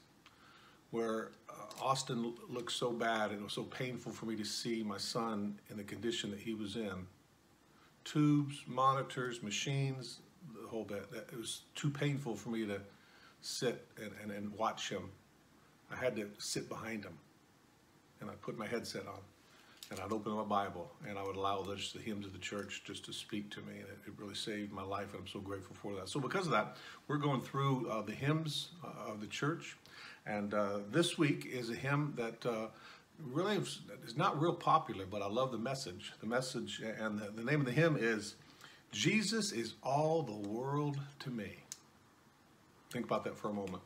where 0.92 1.32
uh, 1.50 1.84
Austin 1.84 2.34
looked 2.50 2.72
so 2.72 2.92
bad 2.92 3.32
and 3.32 3.40
it 3.40 3.44
was 3.44 3.54
so 3.54 3.64
painful 3.64 4.12
for 4.12 4.26
me 4.26 4.36
to 4.36 4.46
see 4.46 4.84
my 4.84 4.98
son 4.98 5.58
in 5.70 5.78
the 5.78 5.84
condition 5.84 6.30
that 6.32 6.40
he 6.40 6.54
was 6.54 6.76
in. 6.76 7.08
Tubes, 8.04 8.64
monitors, 8.68 9.42
machines, 9.42 10.20
the 10.62 10.68
whole 10.68 10.84
bit. 10.84 11.06
It 11.14 11.38
was 11.38 11.62
too 11.76 11.90
painful 11.90 12.36
for 12.36 12.50
me 12.50 12.66
to 12.66 12.80
sit 13.42 13.88
and, 13.98 14.12
and, 14.22 14.32
and 14.32 14.54
watch 14.54 14.90
him. 14.90 15.10
I 15.92 15.96
had 15.96 16.16
to 16.18 16.30
sit 16.38 16.70
behind 16.70 17.04
him 17.04 17.18
and 18.20 18.30
I 18.30 18.34
put 18.36 18.58
my 18.58 18.68
headset 18.68 19.08
on 19.08 19.20
and 19.92 20.00
I'd 20.00 20.12
open 20.14 20.32
my 20.32 20.44
Bible 20.44 20.90
and 21.08 21.20
I 21.20 21.24
would 21.24 21.36
allow 21.36 21.62
those, 21.62 21.92
the 21.94 22.00
hymns 22.00 22.26
of 22.26 22.32
the 22.32 22.40
church 22.40 22.82
just 22.86 23.04
to 23.06 23.14
speak 23.14 23.50
to 23.52 23.60
me. 23.60 23.74
And 23.74 23.90
it, 23.90 24.00
it 24.08 24.14
really 24.18 24.36
saved 24.36 24.72
my 24.72 24.84
life, 24.84 25.12
and 25.12 25.22
I'm 25.22 25.28
so 25.28 25.40
grateful 25.40 25.76
for 25.76 25.94
that. 25.96 26.08
So, 26.08 26.20
because 26.20 26.46
of 26.46 26.54
that, 26.54 26.78
we're 27.08 27.18
going 27.18 27.42
through 27.42 27.90
uh, 27.90 28.02
the 28.02 28.14
hymns 28.14 28.70
uh, 28.84 29.12
of 29.12 29.20
the 29.20 29.28
church. 29.28 29.78
And 30.26 30.54
uh, 30.54 30.80
this 30.90 31.18
week 31.18 31.46
is 31.46 31.70
a 31.70 31.76
hymn 31.76 32.14
that 32.16 32.46
uh, 32.46 32.68
really 33.20 33.58
is, 33.58 33.82
is, 34.06 34.16
not 34.16 34.42
real 34.42 34.54
popular, 34.54 35.06
but 35.06 35.22
I 35.22 35.28
love 35.28 35.52
the 35.52 35.58
message. 35.58 36.14
The 36.22 36.28
message, 36.28 36.82
and 36.82 37.20
the, 37.20 37.32
the 37.36 37.44
name 37.44 37.60
of 37.60 37.66
the 37.66 37.74
hymn 37.74 37.98
is 38.00 38.36
Jesus 38.92 39.52
is 39.52 39.74
All 39.84 40.24
the 40.24 40.50
World 40.50 41.00
to 41.20 41.30
Me. 41.30 41.58
Think 42.92 43.06
about 43.06 43.24
that 43.26 43.38
for 43.38 43.50
a 43.50 43.54
moment. 43.54 43.84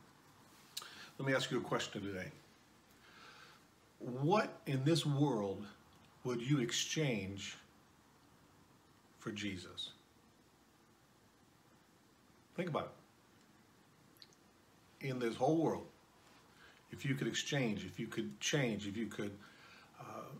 Let 1.17 1.27
me 1.27 1.33
ask 1.33 1.49
you 1.49 1.57
a 1.57 1.61
question 1.61 2.01
today. 2.01 2.31
What 3.99 4.59
in 4.67 4.83
this 4.83 5.05
world 5.05 5.65
would 6.25 6.41
you 6.41 6.59
exchange 6.59 7.55
for 9.19 9.31
Jesus? 9.31 9.91
Think 12.55 12.69
about 12.69 12.91
it. 15.01 15.07
In 15.07 15.19
this 15.19 15.35
whole 15.35 15.57
world, 15.57 15.85
if 16.91 17.05
you 17.05 17.13
could 17.13 17.27
exchange, 17.27 17.85
if 17.85 17.99
you 17.99 18.07
could 18.07 18.39
change, 18.39 18.88
if 18.88 18.97
you 18.97 19.05
could 19.05 19.31
uh, 19.99 20.31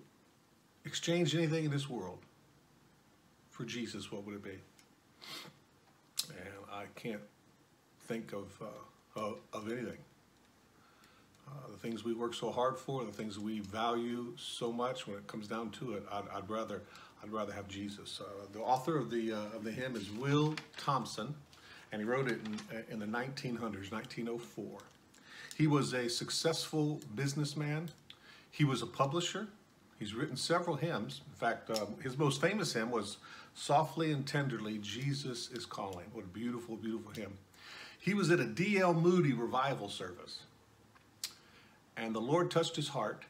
exchange 0.86 1.36
anything 1.36 1.65
in 1.65 1.71
this 1.71 1.88
world 1.89 2.19
for 3.52 3.63
Jesus, 3.63 4.12
what 4.12 4.26
would 4.26 4.36
it 4.36 4.43
be? 4.43 4.58
And 6.30 6.56
I 6.74 6.86
can't 6.95 7.21
think 8.08 8.34
of, 8.34 8.48
uh, 8.62 9.19
of, 9.19 9.38
of 9.54 9.71
anything. 9.71 9.98
Uh, 11.47 11.71
the 11.71 11.77
things 11.77 12.03
we 12.03 12.13
work 12.13 12.34
so 12.34 12.51
hard 12.51 12.77
for, 12.77 13.03
the 13.03 13.12
things 13.12 13.38
we 13.38 13.60
value 13.60 14.34
so 14.38 14.71
much, 14.71 15.05
when 15.08 15.17
it 15.17 15.27
comes 15.27 15.47
down 15.47 15.69
to 15.69 15.93
it, 15.93 16.03
I'd, 16.12 16.23
I'd 16.34 16.49
rather 16.49 16.81
I'd 17.23 17.31
rather 17.31 17.53
have 17.53 17.67
Jesus. 17.67 18.21
Uh, 18.21 18.45
the 18.51 18.60
author 18.60 18.97
of 18.97 19.10
the 19.10 19.34
uh, 19.34 19.55
of 19.55 19.63
the 19.63 19.71
hymn 19.71 19.95
is 19.95 20.12
Will 20.12 20.55
Thompson, 20.77 21.36
and 21.91 22.01
he 22.01 22.08
wrote 22.08 22.27
it 22.27 22.39
in, 22.45 22.84
in 22.89 22.99
the 22.99 23.05
1900s, 23.05 23.91
1904. 23.91 24.65
He 25.58 25.67
was 25.67 25.93
a 25.93 26.10
successful 26.10 26.99
businessman. 27.15 27.89
He 28.51 28.63
was 28.63 28.81
a 28.81 28.88
publisher. 28.88 29.47
He's 29.99 30.13
written 30.13 30.36
several 30.36 30.75
hymns. 30.75 31.21
In 31.27 31.34
fact, 31.36 31.69
uh, 31.69 31.86
his 32.03 32.17
most 32.17 32.41
famous 32.41 32.73
hymn 32.73 32.91
was 32.91 33.17
"Softly 33.53 34.12
and 34.12 34.25
Tenderly, 34.25 34.79
Jesus 34.79 35.49
is 35.51 35.65
Calling." 35.65 36.08
What 36.13 36.25
a 36.25 36.27
beautiful, 36.27 36.75
beautiful 36.75 37.12
hymn. 37.12 37.38
He 37.99 38.13
was 38.13 38.29
at 38.29 38.39
a 38.39 38.45
D.L. 38.45 38.93
Moody 38.93 39.34
revival 39.34 39.89
service 39.89 40.41
and 41.97 42.13
the 42.13 42.21
Lord 42.21 42.51
touched 42.51 42.75
his 42.75 42.89
heart, 42.89 43.23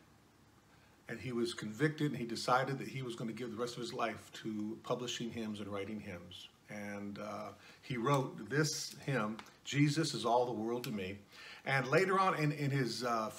and 1.08 1.20
he 1.20 1.32
was 1.32 1.54
convicted, 1.54 2.12
and 2.12 2.20
he 2.20 2.26
decided 2.26 2.80
that 2.80 2.88
he 2.88 3.02
was 3.02 3.16
going 3.16 3.30
to 3.30 3.36
give 3.36 3.52
the 3.52 3.58
rest 3.58 3.76
of 3.76 3.82
his 3.82 3.94
life 3.94 4.32
to 4.44 4.78
publishing 4.84 5.30
hymns 5.30 5.60
and 5.60 5.68
writing 5.68 6.00
hymns. 6.00 6.50
And 6.70 7.20
uh, 7.20 7.50
he 7.82 7.98
wrote 7.98 8.50
this 8.50 8.96
hymn, 9.06 9.38
Jesus 9.64 10.14
is 10.14 10.26
All 10.26 10.46
the 10.46 10.52
World 10.52 10.84
to 10.86 10.92
Me. 10.92 11.18
And 11.66 11.88
later 11.88 12.20
on 12.20 12.38
in, 12.38 12.52
in 12.52 12.72
his 12.72 13.04
uh, 13.04 13.32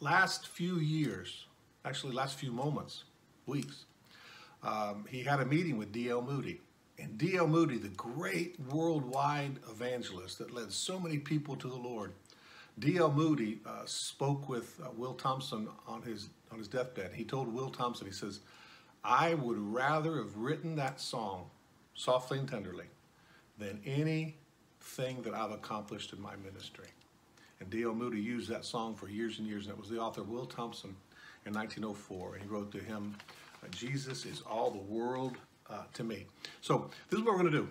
last 0.00 0.48
few 0.48 0.76
years, 0.76 1.46
actually 1.84 2.12
last 2.12 2.38
few 2.38 2.52
moments, 2.52 3.04
weeks, 3.46 3.84
um, 4.62 5.04
he 5.08 5.22
had 5.22 5.40
a 5.40 5.44
meeting 5.44 5.76
with 5.76 5.92
D.L. 5.92 6.22
Moody. 6.22 6.60
And 6.98 7.18
D.L. 7.18 7.48
Moody, 7.48 7.78
the 7.78 7.88
great 7.88 8.60
worldwide 8.70 9.58
evangelist 9.70 10.38
that 10.38 10.52
led 10.52 10.70
so 10.72 11.00
many 11.00 11.18
people 11.18 11.56
to 11.56 11.68
the 11.68 11.76
Lord, 11.76 12.12
D.L. 12.78 13.12
Moody 13.12 13.60
uh, 13.66 13.82
spoke 13.84 14.48
with 14.48 14.80
uh, 14.82 14.88
Will 14.96 15.14
Thompson 15.14 15.68
on 15.86 16.02
his 16.02 16.30
on 16.50 16.58
his 16.58 16.68
deathbed. 16.68 17.12
He 17.14 17.24
told 17.24 17.52
Will 17.52 17.70
Thompson, 17.70 18.06
he 18.06 18.12
says, 18.12 18.40
"I 19.04 19.34
would 19.34 19.58
rather 19.58 20.16
have 20.16 20.36
written 20.36 20.76
that 20.76 21.00
song, 21.00 21.50
softly 21.94 22.38
and 22.38 22.48
tenderly, 22.48 22.86
than 23.58 23.80
anything 23.84 25.22
that 25.22 25.34
I've 25.34 25.50
accomplished 25.50 26.12
in 26.12 26.20
my 26.20 26.34
ministry." 26.36 26.88
And 27.60 27.68
D.L. 27.68 27.94
Moody 27.94 28.20
used 28.20 28.48
that 28.48 28.64
song 28.64 28.94
for 28.94 29.08
years 29.08 29.38
and 29.38 29.46
years, 29.46 29.66
and 29.66 29.74
it 29.74 29.78
was 29.78 29.90
the 29.90 29.98
author 29.98 30.22
Will 30.22 30.46
Thompson 30.46 30.96
in 31.44 31.52
1904. 31.52 32.34
And 32.34 32.42
he 32.42 32.48
wrote 32.48 32.72
to 32.72 32.78
him, 32.78 33.16
"Jesus 33.70 34.24
is 34.24 34.40
all 34.42 34.70
the 34.70 34.78
world 34.78 35.36
uh, 35.68 35.82
to 35.92 36.04
me." 36.04 36.26
So 36.62 36.90
this 37.10 37.20
is 37.20 37.24
what 37.24 37.34
we're 37.34 37.42
going 37.42 37.52
to 37.52 37.58
do. 37.58 37.68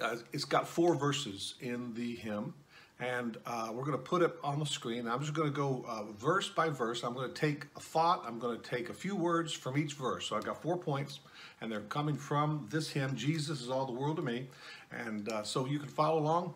Uh, 0.00 0.16
it's 0.32 0.44
got 0.44 0.66
four 0.66 0.94
verses 0.96 1.54
in 1.60 1.94
the 1.94 2.16
hymn 2.16 2.54
and 3.00 3.38
uh, 3.46 3.70
we're 3.72 3.84
going 3.84 3.96
to 3.96 4.04
put 4.04 4.22
it 4.22 4.36
on 4.44 4.58
the 4.58 4.66
screen. 4.66 5.08
I'm 5.08 5.20
just 5.20 5.32
going 5.32 5.48
to 5.48 5.56
go 5.56 5.84
uh, 5.88 6.04
verse 6.18 6.50
by 6.50 6.68
verse. 6.68 7.02
I'm 7.02 7.14
going 7.14 7.32
to 7.32 7.34
take 7.34 7.66
a 7.76 7.80
thought. 7.80 8.24
I'm 8.26 8.38
going 8.38 8.60
to 8.60 8.62
take 8.62 8.90
a 8.90 8.94
few 8.94 9.16
words 9.16 9.52
from 9.52 9.78
each 9.78 9.94
verse. 9.94 10.26
So 10.26 10.36
I've 10.36 10.44
got 10.44 10.60
four 10.60 10.76
points, 10.76 11.20
and 11.60 11.72
they're 11.72 11.80
coming 11.80 12.16
from 12.16 12.68
this 12.70 12.90
hymn, 12.90 13.16
Jesus 13.16 13.60
is 13.60 13.70
all 13.70 13.86
the 13.86 13.92
world 13.92 14.16
to 14.16 14.22
me. 14.22 14.48
And 14.92 15.28
uh, 15.30 15.42
so 15.42 15.66
you 15.66 15.78
can 15.78 15.88
follow 15.88 16.20
along. 16.20 16.54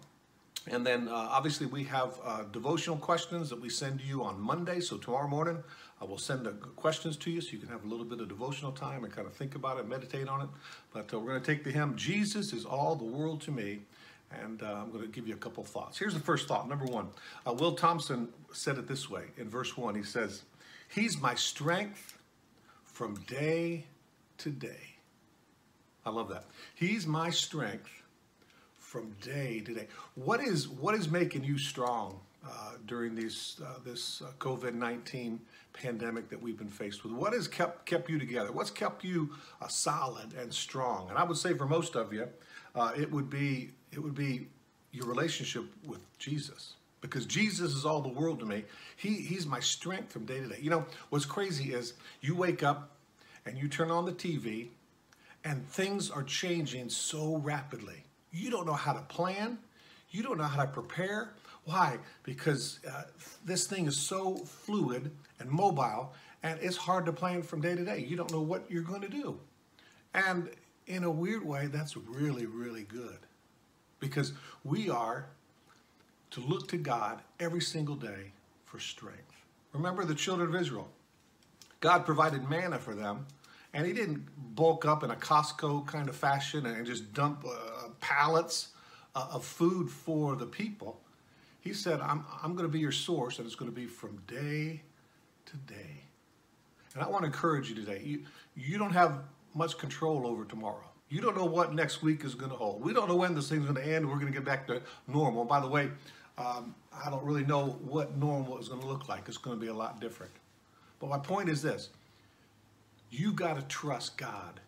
And 0.70 0.86
then 0.86 1.08
uh, 1.08 1.12
obviously 1.12 1.66
we 1.66 1.84
have 1.84 2.18
uh, 2.24 2.44
devotional 2.44 2.96
questions 2.96 3.50
that 3.50 3.60
we 3.60 3.68
send 3.68 4.00
to 4.00 4.06
you 4.06 4.24
on 4.24 4.40
Monday. 4.40 4.80
So 4.80 4.96
tomorrow 4.96 5.28
morning 5.28 5.62
I 6.00 6.04
will 6.06 6.18
send 6.18 6.46
the 6.46 6.52
questions 6.52 7.16
to 7.18 7.30
you 7.30 7.42
so 7.42 7.52
you 7.52 7.58
can 7.58 7.68
have 7.68 7.84
a 7.84 7.86
little 7.86 8.06
bit 8.06 8.20
of 8.20 8.28
devotional 8.28 8.72
time 8.72 9.04
and 9.04 9.12
kind 9.12 9.26
of 9.26 9.34
think 9.34 9.56
about 9.56 9.78
it, 9.78 9.86
meditate 9.86 10.26
on 10.26 10.40
it. 10.40 10.48
But 10.92 11.12
uh, 11.12 11.20
we're 11.20 11.32
going 11.32 11.42
to 11.42 11.46
take 11.46 11.64
the 11.64 11.70
hymn, 11.70 11.96
Jesus 11.96 12.54
is 12.54 12.64
all 12.64 12.96
the 12.96 13.04
world 13.04 13.42
to 13.42 13.50
me 13.50 13.80
and 14.42 14.62
uh, 14.62 14.82
I'm 14.82 14.90
going 14.90 15.02
to 15.02 15.08
give 15.08 15.26
you 15.28 15.34
a 15.34 15.38
couple 15.38 15.64
thoughts. 15.64 15.98
Here's 15.98 16.14
the 16.14 16.20
first 16.20 16.48
thought. 16.48 16.68
Number 16.68 16.86
one, 16.86 17.08
uh, 17.46 17.52
Will 17.52 17.74
Thompson 17.74 18.28
said 18.52 18.78
it 18.78 18.88
this 18.88 19.10
way 19.10 19.24
in 19.36 19.48
verse 19.48 19.76
one. 19.76 19.94
He 19.94 20.02
says, 20.02 20.42
He's 20.88 21.20
my 21.20 21.34
strength 21.34 22.18
from 22.84 23.16
day 23.26 23.84
to 24.38 24.50
day. 24.50 24.94
I 26.06 26.10
love 26.10 26.28
that. 26.28 26.44
He's 26.74 27.06
my 27.06 27.30
strength 27.30 27.90
from 28.78 29.10
day 29.20 29.60
to 29.60 29.74
day. 29.74 29.88
What 30.14 30.40
is 30.40 30.68
what 30.68 30.94
is 30.94 31.10
making 31.10 31.44
you 31.44 31.58
strong 31.58 32.20
uh, 32.46 32.72
during 32.86 33.14
these 33.14 33.60
uh, 33.64 33.78
this 33.84 34.22
uh, 34.22 34.30
COVID 34.38 34.74
nineteen 34.74 35.40
pandemic 35.72 36.28
that 36.28 36.40
we've 36.40 36.58
been 36.58 36.68
faced 36.68 37.02
with? 37.02 37.12
What 37.12 37.32
has 37.32 37.48
kept 37.48 37.86
kept 37.86 38.08
you 38.08 38.18
together? 38.18 38.52
What's 38.52 38.70
kept 38.70 39.02
you 39.02 39.30
uh, 39.60 39.66
solid 39.68 40.34
and 40.34 40.52
strong? 40.52 41.08
And 41.08 41.18
I 41.18 41.24
would 41.24 41.38
say 41.38 41.54
for 41.54 41.66
most 41.66 41.96
of 41.96 42.12
you, 42.12 42.28
uh, 42.74 42.92
it 42.96 43.10
would 43.10 43.30
be 43.30 43.70
it 43.94 44.02
would 44.02 44.14
be 44.14 44.48
your 44.92 45.06
relationship 45.06 45.64
with 45.86 46.00
Jesus. 46.18 46.74
Because 47.00 47.26
Jesus 47.26 47.74
is 47.74 47.84
all 47.84 48.00
the 48.00 48.08
world 48.08 48.40
to 48.40 48.46
me. 48.46 48.64
He, 48.96 49.14
he's 49.14 49.46
my 49.46 49.60
strength 49.60 50.12
from 50.12 50.24
day 50.24 50.40
to 50.40 50.48
day. 50.48 50.58
You 50.60 50.70
know, 50.70 50.86
what's 51.10 51.26
crazy 51.26 51.72
is 51.72 51.94
you 52.22 52.34
wake 52.34 52.62
up 52.62 52.90
and 53.44 53.58
you 53.58 53.68
turn 53.68 53.90
on 53.90 54.06
the 54.06 54.12
TV 54.12 54.68
and 55.44 55.66
things 55.68 56.10
are 56.10 56.22
changing 56.22 56.88
so 56.88 57.36
rapidly. 57.36 58.04
You 58.32 58.50
don't 58.50 58.66
know 58.66 58.72
how 58.72 58.94
to 58.94 59.02
plan. 59.02 59.58
You 60.10 60.22
don't 60.22 60.38
know 60.38 60.44
how 60.44 60.62
to 60.62 60.68
prepare. 60.68 61.34
Why? 61.64 61.98
Because 62.22 62.80
uh, 62.90 63.02
this 63.44 63.66
thing 63.66 63.86
is 63.86 63.96
so 63.96 64.36
fluid 64.36 65.10
and 65.38 65.50
mobile, 65.50 66.14
and 66.42 66.58
it's 66.62 66.76
hard 66.76 67.04
to 67.06 67.12
plan 67.12 67.42
from 67.42 67.60
day 67.60 67.74
to 67.74 67.84
day. 67.84 67.98
You 67.98 68.16
don't 68.16 68.32
know 68.32 68.40
what 68.40 68.70
you're 68.70 68.82
going 68.82 69.02
to 69.02 69.08
do. 69.08 69.38
And 70.14 70.50
in 70.86 71.04
a 71.04 71.10
weird 71.10 71.44
way, 71.44 71.66
that's 71.66 71.96
really, 71.96 72.46
really 72.46 72.84
good 72.84 73.18
because 74.04 74.32
we 74.64 74.90
are 74.90 75.26
to 76.30 76.40
look 76.40 76.68
to 76.68 76.76
God 76.76 77.20
every 77.40 77.60
single 77.60 77.96
day 77.96 78.32
for 78.64 78.78
strength. 78.78 79.20
Remember 79.72 80.04
the 80.04 80.14
children 80.14 80.54
of 80.54 80.60
Israel. 80.60 80.88
God 81.80 82.04
provided 82.04 82.48
manna 82.48 82.78
for 82.78 82.94
them, 82.94 83.26
and 83.72 83.86
He 83.86 83.92
didn't 83.92 84.26
bulk 84.54 84.84
up 84.84 85.02
in 85.02 85.10
a 85.10 85.16
Costco 85.16 85.86
kind 85.86 86.08
of 86.08 86.16
fashion 86.16 86.66
and 86.66 86.86
just 86.86 87.12
dump 87.12 87.44
uh, 87.44 87.88
pallets 88.00 88.68
uh, 89.14 89.28
of 89.32 89.44
food 89.44 89.90
for 89.90 90.36
the 90.36 90.46
people. 90.46 91.00
He 91.60 91.72
said, 91.72 92.00
I'm, 92.00 92.24
I'm 92.42 92.52
going 92.54 92.68
to 92.68 92.72
be 92.72 92.80
your 92.80 92.92
source, 92.92 93.38
and 93.38 93.46
it's 93.46 93.56
going 93.56 93.70
to 93.70 93.74
be 93.74 93.86
from 93.86 94.20
day 94.26 94.82
to 95.46 95.56
day. 95.72 96.02
And 96.94 97.02
I 97.02 97.08
want 97.08 97.22
to 97.22 97.26
encourage 97.26 97.68
you 97.68 97.74
today. 97.74 98.02
You, 98.04 98.22
you 98.54 98.78
don't 98.78 98.92
have 98.92 99.20
much 99.54 99.78
control 99.78 100.26
over 100.26 100.44
tomorrow. 100.44 100.88
You 101.14 101.20
don't 101.20 101.36
know 101.36 101.44
what 101.44 101.72
next 101.72 102.02
week 102.02 102.24
is 102.24 102.34
going 102.34 102.50
to 102.50 102.56
hold. 102.56 102.82
We 102.82 102.92
don't 102.92 103.06
know 103.06 103.14
when 103.14 103.36
this 103.36 103.48
thing's 103.48 103.66
going 103.66 103.76
to 103.76 103.86
end. 103.86 104.04
We're 104.04 104.16
going 104.16 104.26
to 104.26 104.32
get 104.32 104.44
back 104.44 104.66
to 104.66 104.82
normal. 105.06 105.44
By 105.44 105.60
the 105.60 105.68
way, 105.68 105.88
um, 106.36 106.74
I 106.92 107.08
don't 107.08 107.22
really 107.22 107.44
know 107.44 107.78
what 107.84 108.16
normal 108.16 108.58
is 108.58 108.68
going 108.68 108.80
to 108.80 108.86
look 108.88 109.08
like. 109.08 109.28
It's 109.28 109.36
going 109.36 109.56
to 109.56 109.60
be 109.60 109.68
a 109.70 109.74
lot 109.74 110.00
different. 110.00 110.32
But 110.98 111.10
my 111.10 111.18
point 111.18 111.48
is 111.48 111.62
this 111.62 111.90
you 113.12 113.32
got 113.32 113.54
to 113.54 113.62
trust 113.68 114.16
God 114.16 114.58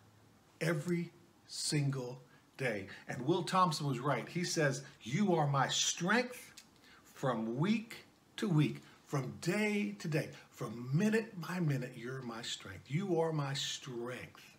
every 0.60 1.10
single 1.48 2.22
day. 2.58 2.86
And 3.08 3.26
Will 3.26 3.42
Thompson 3.42 3.88
was 3.88 3.98
right. 3.98 4.28
He 4.28 4.44
says, 4.44 4.84
You 5.02 5.34
are 5.34 5.48
my 5.48 5.66
strength 5.66 6.52
from 7.02 7.56
week 7.56 8.04
to 8.36 8.48
week, 8.48 8.82
from 9.04 9.34
day 9.40 9.96
to 9.98 10.06
day, 10.06 10.28
from 10.50 10.90
minute 10.96 11.40
by 11.40 11.58
minute. 11.58 11.94
You're 11.96 12.22
my 12.22 12.42
strength. 12.42 12.84
You 12.86 13.20
are 13.20 13.32
my 13.32 13.52
strength. 13.52 14.55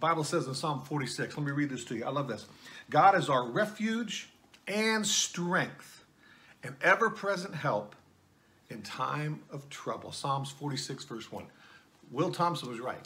Bible 0.00 0.24
says 0.24 0.46
in 0.46 0.54
Psalm 0.54 0.82
46, 0.82 1.36
let 1.36 1.46
me 1.46 1.52
read 1.52 1.68
this 1.68 1.84
to 1.84 1.94
you. 1.94 2.04
I 2.04 2.10
love 2.10 2.26
this. 2.26 2.46
God 2.88 3.14
is 3.16 3.28
our 3.28 3.46
refuge 3.46 4.30
and 4.66 5.06
strength, 5.06 6.04
an 6.62 6.74
ever 6.82 7.10
present 7.10 7.54
help 7.54 7.94
in 8.70 8.80
time 8.82 9.40
of 9.52 9.68
trouble. 9.68 10.10
Psalms 10.10 10.50
46, 10.50 11.04
verse 11.04 11.30
1. 11.30 11.44
Will 12.10 12.30
Thompson 12.32 12.70
was 12.70 12.80
right. 12.80 13.00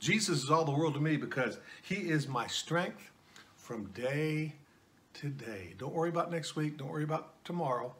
Jesus 0.00 0.42
is 0.42 0.50
all 0.50 0.64
the 0.64 0.72
world 0.72 0.94
to 0.94 1.00
me 1.00 1.16
because 1.16 1.58
he 1.82 1.96
is 1.96 2.26
my 2.26 2.46
strength 2.46 3.10
from 3.56 3.86
day 3.86 4.54
to 5.14 5.28
day. 5.28 5.74
Don't 5.76 5.92
worry 5.92 6.08
about 6.08 6.30
next 6.30 6.56
week. 6.56 6.78
Don't 6.78 6.88
worry 6.88 7.04
about 7.04 7.44
tomorrow. 7.44 7.94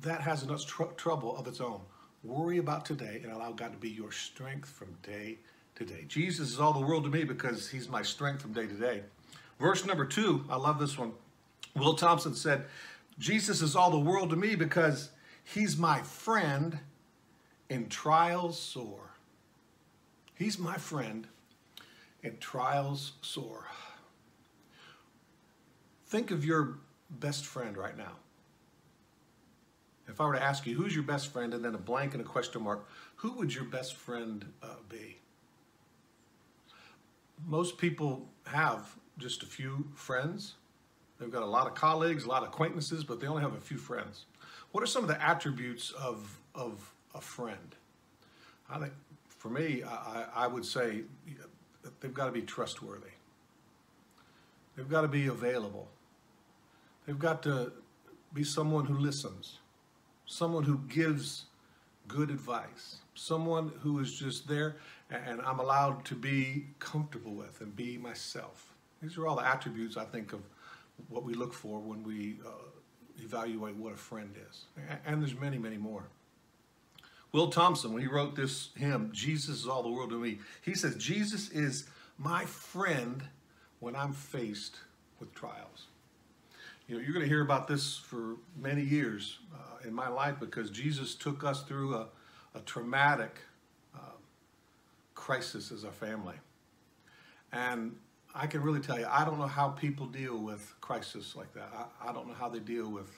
That 0.00 0.22
has 0.22 0.42
enough 0.42 0.64
tr- 0.66 0.84
trouble 0.96 1.36
of 1.36 1.46
its 1.46 1.60
own. 1.60 1.80
Worry 2.22 2.58
about 2.58 2.84
today 2.86 3.20
and 3.22 3.32
allow 3.32 3.52
God 3.52 3.72
to 3.72 3.78
be 3.78 3.90
your 3.90 4.12
strength 4.12 4.68
from 4.68 4.96
day 5.02 5.38
to 5.80 5.86
day. 5.86 6.04
Jesus 6.06 6.50
is 6.50 6.60
all 6.60 6.74
the 6.74 6.86
world 6.86 7.04
to 7.04 7.10
me 7.10 7.24
because 7.24 7.68
he's 7.68 7.88
my 7.88 8.02
strength 8.02 8.42
from 8.42 8.52
day 8.52 8.66
to 8.66 8.74
day. 8.74 9.02
Verse 9.58 9.86
number 9.86 10.04
two, 10.04 10.44
I 10.50 10.56
love 10.56 10.78
this 10.78 10.98
one. 10.98 11.12
Will 11.74 11.94
Thompson 11.94 12.34
said, 12.34 12.66
Jesus 13.18 13.62
is 13.62 13.74
all 13.74 13.90
the 13.90 13.98
world 13.98 14.30
to 14.30 14.36
me 14.36 14.54
because 14.56 15.10
he's 15.42 15.78
my 15.78 16.02
friend 16.02 16.78
in 17.70 17.88
trials 17.88 18.58
sore. 18.58 19.14
He's 20.34 20.58
my 20.58 20.76
friend 20.76 21.26
in 22.22 22.36
trials 22.38 23.12
sore. 23.22 23.66
Think 26.08 26.30
of 26.30 26.44
your 26.44 26.78
best 27.08 27.46
friend 27.46 27.76
right 27.76 27.96
now. 27.96 28.16
If 30.08 30.20
I 30.20 30.26
were 30.26 30.34
to 30.34 30.42
ask 30.42 30.66
you, 30.66 30.74
who's 30.74 30.94
your 30.94 31.04
best 31.04 31.28
friend, 31.32 31.54
and 31.54 31.64
then 31.64 31.74
a 31.74 31.78
blank 31.78 32.12
and 32.12 32.20
a 32.20 32.26
question 32.26 32.62
mark, 32.62 32.86
who 33.16 33.32
would 33.34 33.54
your 33.54 33.64
best 33.64 33.94
friend 33.94 34.44
uh, 34.62 34.74
be? 34.88 35.20
Most 37.46 37.78
people 37.78 38.28
have 38.46 38.96
just 39.18 39.42
a 39.42 39.46
few 39.46 39.88
friends. 39.94 40.54
They've 41.18 41.30
got 41.30 41.42
a 41.42 41.46
lot 41.46 41.66
of 41.66 41.74
colleagues, 41.74 42.24
a 42.24 42.28
lot 42.28 42.42
of 42.42 42.48
acquaintances, 42.48 43.04
but 43.04 43.20
they 43.20 43.26
only 43.26 43.42
have 43.42 43.54
a 43.54 43.60
few 43.60 43.76
friends. 43.76 44.24
What 44.72 44.82
are 44.82 44.86
some 44.86 45.02
of 45.02 45.08
the 45.08 45.22
attributes 45.22 45.90
of, 45.92 46.40
of 46.54 46.92
a 47.14 47.20
friend? 47.20 47.74
I 48.70 48.78
think, 48.78 48.92
for 49.28 49.50
me, 49.50 49.82
I, 49.82 50.26
I 50.34 50.46
would 50.46 50.64
say 50.64 51.02
they've 52.00 52.14
got 52.14 52.26
to 52.26 52.32
be 52.32 52.42
trustworthy. 52.42 53.10
They've 54.76 54.88
got 54.88 55.02
to 55.02 55.08
be 55.08 55.26
available. 55.26 55.88
They've 57.06 57.18
got 57.18 57.42
to 57.42 57.72
be 58.32 58.44
someone 58.44 58.86
who 58.86 58.96
listens, 58.96 59.58
someone 60.26 60.62
who 60.62 60.78
gives 60.88 61.46
good 62.06 62.30
advice, 62.30 62.98
someone 63.14 63.72
who 63.80 63.98
is 63.98 64.12
just 64.12 64.48
there 64.48 64.76
and 65.10 65.40
I'm 65.42 65.58
allowed 65.58 66.04
to 66.06 66.14
be 66.14 66.66
comfortable 66.78 67.34
with 67.34 67.60
and 67.60 67.74
be 67.74 67.98
myself. 67.98 68.72
These 69.02 69.18
are 69.18 69.26
all 69.26 69.36
the 69.36 69.46
attributes 69.46 69.96
I 69.96 70.04
think 70.04 70.32
of 70.32 70.40
what 71.08 71.24
we 71.24 71.34
look 71.34 71.52
for 71.52 71.80
when 71.80 72.02
we 72.04 72.36
uh, 72.46 72.50
evaluate 73.22 73.76
what 73.76 73.92
a 73.92 73.96
friend 73.96 74.34
is. 74.50 74.64
And 75.06 75.20
there's 75.20 75.34
many, 75.34 75.58
many 75.58 75.78
more. 75.78 76.04
Will 77.32 77.48
Thompson, 77.48 77.92
when 77.92 78.02
he 78.02 78.08
wrote 78.08 78.34
this 78.34 78.70
hymn, 78.76 79.10
Jesus 79.12 79.60
is 79.60 79.66
all 79.66 79.82
the 79.82 79.88
world 79.88 80.10
to 80.10 80.18
me, 80.18 80.38
he 80.62 80.74
says, 80.74 80.96
Jesus 80.96 81.50
is 81.50 81.86
my 82.18 82.44
friend 82.44 83.22
when 83.78 83.94
I'm 83.96 84.12
faced 84.12 84.76
with 85.20 85.32
trials. 85.34 85.86
You 86.88 86.96
know, 86.96 87.02
you're 87.02 87.12
going 87.12 87.24
to 87.24 87.28
hear 87.28 87.42
about 87.42 87.68
this 87.68 87.96
for 87.96 88.36
many 88.60 88.82
years 88.82 89.38
uh, 89.54 89.86
in 89.86 89.94
my 89.94 90.08
life 90.08 90.40
because 90.40 90.70
Jesus 90.70 91.14
took 91.14 91.44
us 91.44 91.62
through 91.62 91.94
a, 91.94 92.08
a 92.54 92.60
traumatic 92.60 93.38
uh, 93.94 94.16
crisis 95.14 95.72
as 95.72 95.84
a 95.84 95.90
family. 95.90 96.36
And 97.52 97.96
I 98.34 98.46
can 98.46 98.62
really 98.62 98.80
tell 98.80 98.98
you, 98.98 99.06
I 99.10 99.24
don't 99.24 99.38
know 99.38 99.46
how 99.46 99.70
people 99.70 100.06
deal 100.06 100.38
with 100.38 100.74
crisis 100.80 101.34
like 101.34 101.52
that. 101.54 101.70
I, 101.74 102.10
I 102.10 102.12
don't 102.12 102.28
know 102.28 102.34
how 102.34 102.48
they 102.48 102.60
deal 102.60 102.88
with 102.88 103.10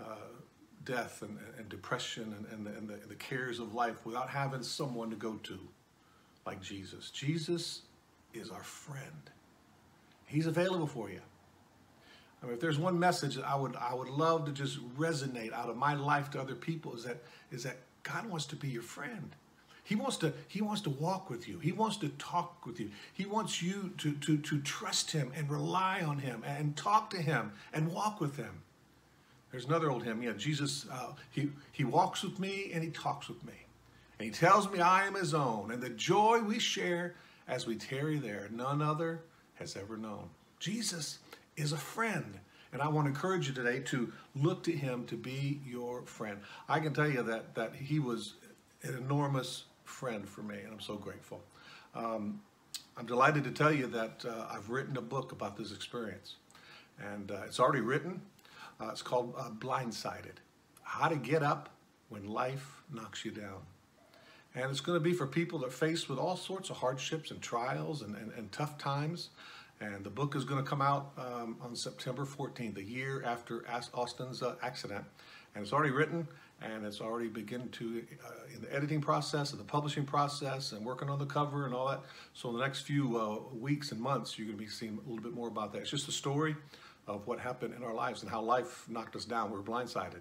uh, 0.00 0.16
death 0.84 1.22
and, 1.22 1.38
and 1.58 1.68
depression 1.68 2.34
and, 2.36 2.46
and, 2.52 2.66
the, 2.66 2.78
and, 2.78 2.88
the, 2.88 3.06
the 3.08 3.14
cares 3.14 3.58
of 3.58 3.74
life 3.74 4.04
without 4.04 4.28
having 4.28 4.62
someone 4.62 5.10
to 5.10 5.16
go 5.16 5.34
to 5.44 5.58
like 6.46 6.60
Jesus. 6.62 7.10
Jesus 7.10 7.82
is 8.32 8.50
our 8.50 8.62
friend. 8.62 9.30
He's 10.26 10.46
available 10.46 10.86
for 10.86 11.10
you. 11.10 11.20
I 12.42 12.46
mean, 12.46 12.54
if 12.54 12.60
there's 12.60 12.78
one 12.78 12.98
message 12.98 13.34
that 13.34 13.46
I 13.46 13.56
would 13.56 13.74
I 13.76 13.94
would 13.94 14.08
love 14.08 14.44
to 14.44 14.52
just 14.52 14.78
resonate 14.96 15.52
out 15.52 15.68
of 15.68 15.76
my 15.76 15.94
life 15.94 16.30
to 16.30 16.40
other 16.40 16.54
people 16.54 16.94
is 16.94 17.04
that 17.04 17.22
is 17.50 17.64
that 17.64 17.78
God 18.12 18.26
wants 18.26 18.46
to 18.46 18.56
be 18.56 18.68
your 18.68 18.82
friend. 18.82 19.34
He 19.84 19.94
wants 19.94 20.18
to 20.18 20.34
he 20.48 20.60
wants 20.60 20.82
to 20.82 20.90
walk 20.90 21.30
with 21.30 21.48
you. 21.48 21.58
He 21.60 21.72
wants 21.72 21.96
to 21.98 22.08
talk 22.10 22.66
with 22.66 22.78
you. 22.78 22.90
He 23.14 23.24
wants 23.24 23.62
you 23.62 23.92
to 23.98 24.12
to 24.12 24.36
to 24.36 24.60
trust 24.60 25.12
him 25.12 25.32
and 25.34 25.50
rely 25.50 26.02
on 26.02 26.18
him 26.18 26.44
and 26.46 26.76
talk 26.76 27.10
to 27.10 27.22
him 27.22 27.52
and 27.72 27.92
walk 27.92 28.20
with 28.20 28.36
him. 28.36 28.62
There's 29.50 29.64
another 29.64 29.90
old 29.90 30.04
hymn. 30.04 30.22
Yeah, 30.22 30.32
Jesus 30.32 30.86
uh, 30.92 31.12
he 31.30 31.50
he 31.72 31.84
walks 31.84 32.22
with 32.22 32.38
me 32.38 32.70
and 32.74 32.84
he 32.84 32.90
talks 32.90 33.28
with 33.28 33.42
me. 33.44 33.54
And 34.18 34.26
he 34.26 34.30
tells 34.30 34.70
me 34.70 34.80
I 34.80 35.06
am 35.06 35.14
his 35.14 35.32
own 35.32 35.70
and 35.70 35.82
the 35.82 35.90
joy 35.90 36.40
we 36.40 36.58
share 36.58 37.14
as 37.46 37.66
we 37.66 37.76
tarry 37.76 38.18
there 38.18 38.48
none 38.52 38.82
other 38.82 39.22
has 39.54 39.74
ever 39.74 39.96
known. 39.96 40.28
Jesus 40.60 41.18
is 41.56 41.72
a 41.72 41.78
friend. 41.78 42.38
And 42.72 42.82
I 42.82 42.88
want 42.88 43.06
to 43.06 43.10
encourage 43.10 43.48
you 43.48 43.54
today 43.54 43.80
to 43.80 44.12
look 44.34 44.62
to 44.64 44.72
him 44.72 45.04
to 45.06 45.16
be 45.16 45.60
your 45.66 46.02
friend. 46.02 46.38
I 46.68 46.80
can 46.80 46.92
tell 46.92 47.08
you 47.08 47.22
that, 47.22 47.54
that 47.54 47.74
he 47.74 47.98
was 47.98 48.34
an 48.82 48.94
enormous 48.94 49.64
friend 49.84 50.28
for 50.28 50.42
me, 50.42 50.58
and 50.58 50.72
I'm 50.72 50.80
so 50.80 50.96
grateful. 50.96 51.40
Um, 51.94 52.40
I'm 52.96 53.06
delighted 53.06 53.44
to 53.44 53.50
tell 53.50 53.72
you 53.72 53.86
that 53.88 54.24
uh, 54.28 54.46
I've 54.50 54.70
written 54.70 54.96
a 54.96 55.02
book 55.02 55.32
about 55.32 55.56
this 55.56 55.72
experience. 55.72 56.34
And 57.00 57.30
uh, 57.30 57.42
it's 57.46 57.60
already 57.60 57.80
written. 57.80 58.20
Uh, 58.80 58.88
it's 58.90 59.02
called 59.02 59.34
uh, 59.38 59.50
Blindsided 59.50 60.36
How 60.82 61.08
to 61.08 61.16
Get 61.16 61.42
Up 61.42 61.70
When 62.08 62.28
Life 62.28 62.82
Knocks 62.92 63.24
You 63.24 63.30
Down. 63.30 63.62
And 64.54 64.70
it's 64.70 64.80
going 64.80 64.96
to 64.96 65.02
be 65.02 65.12
for 65.12 65.26
people 65.26 65.60
that 65.60 65.68
are 65.68 65.70
faced 65.70 66.08
with 66.08 66.18
all 66.18 66.36
sorts 66.36 66.70
of 66.70 66.78
hardships 66.78 67.30
and 67.30 67.40
trials 67.40 68.02
and, 68.02 68.16
and, 68.16 68.32
and 68.32 68.50
tough 68.50 68.78
times. 68.78 69.30
And 69.80 70.02
the 70.04 70.10
book 70.10 70.34
is 70.34 70.44
going 70.44 70.62
to 70.62 70.68
come 70.68 70.82
out 70.82 71.12
um, 71.16 71.56
on 71.60 71.76
September 71.76 72.24
14th, 72.24 72.74
the 72.74 72.82
year 72.82 73.22
after 73.24 73.64
Austin's 73.94 74.42
uh, 74.42 74.56
accident. 74.62 75.04
And 75.54 75.62
it's 75.62 75.72
already 75.72 75.92
written 75.92 76.26
and 76.60 76.84
it's 76.84 77.00
already 77.00 77.28
begun 77.28 77.68
to, 77.68 78.04
uh, 78.24 78.54
in 78.54 78.60
the 78.60 78.74
editing 78.74 79.00
process 79.00 79.52
and 79.52 79.60
the 79.60 79.64
publishing 79.64 80.04
process 80.04 80.72
and 80.72 80.84
working 80.84 81.08
on 81.08 81.18
the 81.18 81.26
cover 81.26 81.66
and 81.66 81.74
all 81.74 81.88
that. 81.88 82.00
So 82.34 82.48
in 82.48 82.56
the 82.56 82.62
next 82.62 82.80
few 82.80 83.16
uh, 83.16 83.54
weeks 83.54 83.92
and 83.92 84.00
months, 84.00 84.36
you're 84.36 84.46
going 84.46 84.58
to 84.58 84.64
be 84.64 84.68
seeing 84.68 84.98
a 84.98 85.08
little 85.08 85.22
bit 85.22 85.34
more 85.34 85.48
about 85.48 85.72
that. 85.72 85.82
It's 85.82 85.90
just 85.90 86.08
a 86.08 86.12
story 86.12 86.56
of 87.06 87.26
what 87.26 87.38
happened 87.38 87.74
in 87.74 87.84
our 87.84 87.94
lives 87.94 88.22
and 88.22 88.30
how 88.30 88.42
life 88.42 88.84
knocked 88.88 89.14
us 89.14 89.24
down. 89.24 89.50
We 89.50 89.56
were 89.56 89.62
blindsided. 89.62 90.20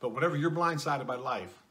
But 0.00 0.14
whenever 0.14 0.36
you're 0.36 0.50
blindsided 0.50 1.06
by 1.06 1.16
life, 1.16 1.62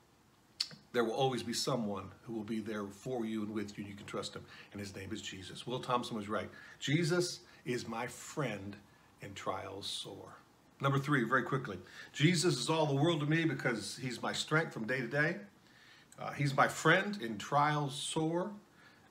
there 0.97 1.03
will 1.03 1.13
always 1.13 1.43
be 1.43 1.53
someone 1.53 2.05
who 2.23 2.33
will 2.33 2.43
be 2.43 2.59
there 2.59 2.87
for 2.87 3.23
you 3.23 3.43
and 3.43 3.53
with 3.53 3.77
you, 3.77 3.83
and 3.83 3.87
you 3.87 3.95
can 3.95 4.07
trust 4.07 4.35
him. 4.35 4.43
And 4.71 4.81
his 4.81 4.95
name 4.95 5.13
is 5.13 5.21
Jesus. 5.21 5.67
Will 5.67 5.79
Thompson 5.79 6.17
was 6.17 6.27
right. 6.27 6.49
Jesus 6.79 7.41
is 7.65 7.87
my 7.87 8.07
friend 8.07 8.75
in 9.21 9.35
trials 9.35 9.85
sore. 9.85 10.39
Number 10.81 10.97
three, 10.97 11.23
very 11.23 11.43
quickly. 11.43 11.77
Jesus 12.13 12.57
is 12.57 12.67
all 12.67 12.87
the 12.87 12.95
world 12.95 13.19
to 13.19 13.27
me 13.27 13.45
because 13.45 13.99
he's 14.01 14.23
my 14.23 14.33
strength 14.33 14.73
from 14.73 14.87
day 14.87 14.99
to 14.99 15.07
day. 15.07 15.35
Uh, 16.19 16.31
he's 16.31 16.57
my 16.57 16.67
friend 16.67 17.19
in 17.21 17.37
trials 17.37 17.93
sore. 17.93 18.49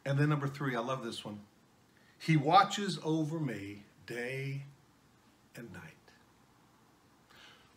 And 0.04 0.18
then 0.18 0.28
number 0.28 0.48
three, 0.48 0.74
I 0.74 0.80
love 0.80 1.04
this 1.04 1.24
one. 1.24 1.38
He 2.18 2.36
watches 2.36 2.98
over 3.04 3.38
me 3.38 3.84
day 4.08 4.64
and 5.54 5.72
night. 5.72 5.82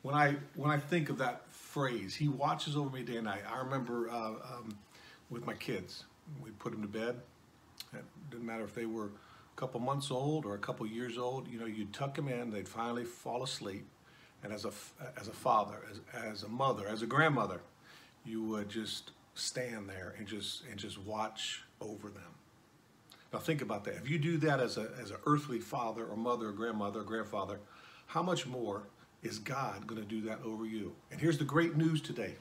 When 0.02 0.16
I 0.16 0.38
when 0.56 0.72
I 0.72 0.80
think 0.80 1.12
of 1.12 1.20
that 1.20 1.44
phrase, 1.70 2.16
he 2.16 2.28
watches 2.28 2.76
over 2.76 2.90
me 2.90 3.04
day 3.04 3.18
and 3.18 3.26
night. 3.26 3.42
I 3.48 3.60
remember 3.60 4.10
uh, 4.10 4.30
um, 4.30 4.78
with 5.30 5.46
my 5.46 5.54
kids, 5.54 6.06
we 6.44 6.50
put 6.52 6.72
them 6.72 6.82
to 6.82 6.88
bed. 6.88 7.22
It 7.94 8.04
didn't 8.32 8.46
matter 8.46 8.64
if 8.64 8.74
they 8.74 8.88
were 8.88 9.06
a 9.06 9.56
couple 9.56 9.80
months 9.80 10.10
old 10.10 10.46
or 10.46 10.56
a 10.56 10.60
couple 10.60 10.86
years 10.88 11.18
old. 11.18 11.48
You 11.48 11.60
know, 11.60 11.68
you'd 11.68 11.94
tuck 11.94 12.16
them 12.16 12.28
in, 12.28 12.50
they'd 12.50 12.68
finally 12.68 13.06
fall 13.06 13.44
asleep. 13.44 13.86
And 14.42 14.54
as 14.54 14.66
a 14.66 14.72
as 15.20 15.28
a 15.28 15.34
father, 15.34 15.82
as 15.92 16.00
as 16.32 16.44
a 16.44 16.48
mother, 16.48 16.88
as 16.88 17.02
a 17.02 17.06
grandmother, 17.06 17.62
you 18.26 18.42
would 18.44 18.70
just 18.70 19.12
stand 19.36 19.90
there 19.90 20.16
and 20.18 20.26
just 20.26 20.64
and 20.70 20.80
just 20.80 20.98
watch 20.98 21.64
over 21.82 22.08
them. 22.10 22.34
Now 23.34 23.40
think 23.40 23.62
about 23.62 23.84
that. 23.84 23.96
If 23.96 24.10
you 24.10 24.18
do 24.18 24.38
that 24.38 24.62
as 24.62 24.78
a 24.78 24.90
as 25.02 25.12
an 25.12 25.18
earthly 25.26 25.60
father 25.60 26.06
or 26.06 26.16
mother 26.16 26.48
or 26.48 26.52
grandmother 26.54 27.02
or 27.02 27.04
grandfather, 27.04 27.60
how 28.08 28.24
much 28.24 28.48
more 28.48 28.88
is 29.24 29.40
God 29.40 29.86
going 29.88 30.02
to 30.02 30.08
do 30.08 30.22
that 30.22 30.40
over 30.46 30.66
you? 30.66 30.94
And 31.12 31.20
here's 31.20 31.38
the 31.38 31.44
great 31.44 31.76
news 31.76 32.02
today. 32.02 32.36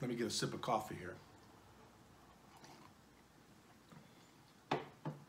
Let 0.00 0.10
me 0.10 0.16
get 0.16 0.26
a 0.26 0.30
sip 0.30 0.54
of 0.54 0.60
coffee 0.60 0.96
here. 0.98 1.14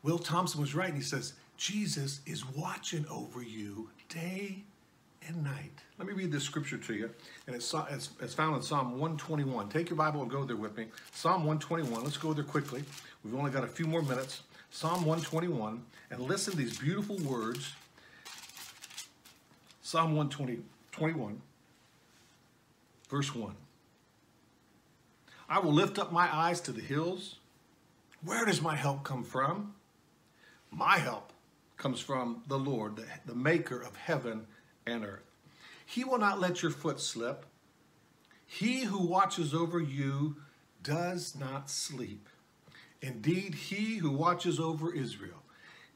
Will 0.02 0.18
Thompson 0.18 0.60
was 0.60 0.74
right, 0.74 0.88
and 0.88 0.96
he 0.96 1.02
says, 1.02 1.34
Jesus 1.56 2.20
is 2.24 2.46
watching 2.46 3.04
over 3.10 3.42
you 3.42 3.90
day 4.08 4.62
and 5.26 5.44
night. 5.44 5.72
Let 5.98 6.08
me 6.08 6.14
read 6.14 6.32
this 6.32 6.44
scripture 6.44 6.78
to 6.78 6.94
you, 6.94 7.10
and 7.46 7.54
it's, 7.54 7.74
it's, 7.90 8.10
it's, 8.20 8.32
found 8.32 8.56
in 8.56 8.62
Psalm 8.62 8.92
121. 8.92 9.68
Take 9.68 9.90
your 9.90 9.98
Bible 9.98 10.22
and 10.22 10.30
go 10.30 10.44
there 10.44 10.56
with 10.56 10.76
me. 10.76 10.86
Psalm 11.12 11.44
121, 11.44 12.02
let's 12.02 12.16
go 12.16 12.32
there 12.32 12.44
quickly. 12.44 12.82
We've 13.24 13.34
only 13.34 13.50
got 13.50 13.64
a 13.64 13.68
few 13.68 13.86
more 13.86 14.02
minutes. 14.02 14.42
Psalm 14.70 15.04
121, 15.04 15.82
and 16.10 16.20
listen 16.20 16.52
to 16.52 16.58
these 16.58 16.78
beautiful 16.78 17.16
words. 17.18 17.74
Psalm 19.90 20.14
120, 20.14 20.60
21, 20.92 21.42
verse 23.08 23.34
1. 23.34 23.56
I 25.48 25.58
will 25.58 25.72
lift 25.72 25.98
up 25.98 26.12
my 26.12 26.32
eyes 26.32 26.60
to 26.60 26.70
the 26.70 26.80
hills. 26.80 27.40
Where 28.24 28.44
does 28.44 28.62
my 28.62 28.76
help 28.76 29.02
come 29.02 29.24
from? 29.24 29.74
My 30.70 30.98
help 30.98 31.32
comes 31.76 31.98
from 31.98 32.44
the 32.46 32.56
Lord, 32.56 32.94
the, 32.94 33.04
the 33.26 33.34
maker 33.34 33.80
of 33.80 33.96
heaven 33.96 34.46
and 34.86 35.04
earth. 35.04 35.28
He 35.84 36.04
will 36.04 36.18
not 36.18 36.38
let 36.38 36.62
your 36.62 36.70
foot 36.70 37.00
slip. 37.00 37.44
He 38.46 38.84
who 38.84 39.04
watches 39.04 39.52
over 39.52 39.80
you 39.80 40.36
does 40.84 41.34
not 41.34 41.68
sleep. 41.68 42.28
Indeed, 43.02 43.56
he 43.56 43.96
who 43.96 44.12
watches 44.12 44.60
over 44.60 44.94
Israel, 44.94 45.42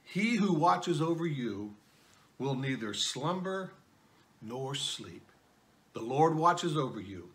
he 0.02 0.34
who 0.34 0.52
watches 0.52 1.00
over 1.00 1.28
you, 1.28 1.76
will 2.40 2.56
neither 2.56 2.92
slumber 2.92 3.70
nor 4.46 4.74
sleep. 4.74 5.26
The 5.92 6.00
Lord 6.00 6.36
watches 6.36 6.76
over 6.76 7.00
you. 7.00 7.28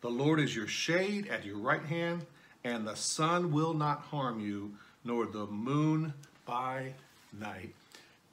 The 0.00 0.08
Lord 0.08 0.40
is 0.40 0.54
your 0.54 0.66
shade 0.66 1.28
at 1.28 1.44
your 1.44 1.58
right 1.58 1.84
hand, 1.84 2.24
and 2.64 2.86
the 2.86 2.94
sun 2.94 3.52
will 3.52 3.74
not 3.74 4.00
harm 4.00 4.40
you, 4.40 4.74
nor 5.04 5.26
the 5.26 5.46
moon 5.46 6.14
by 6.46 6.94
night. 7.38 7.74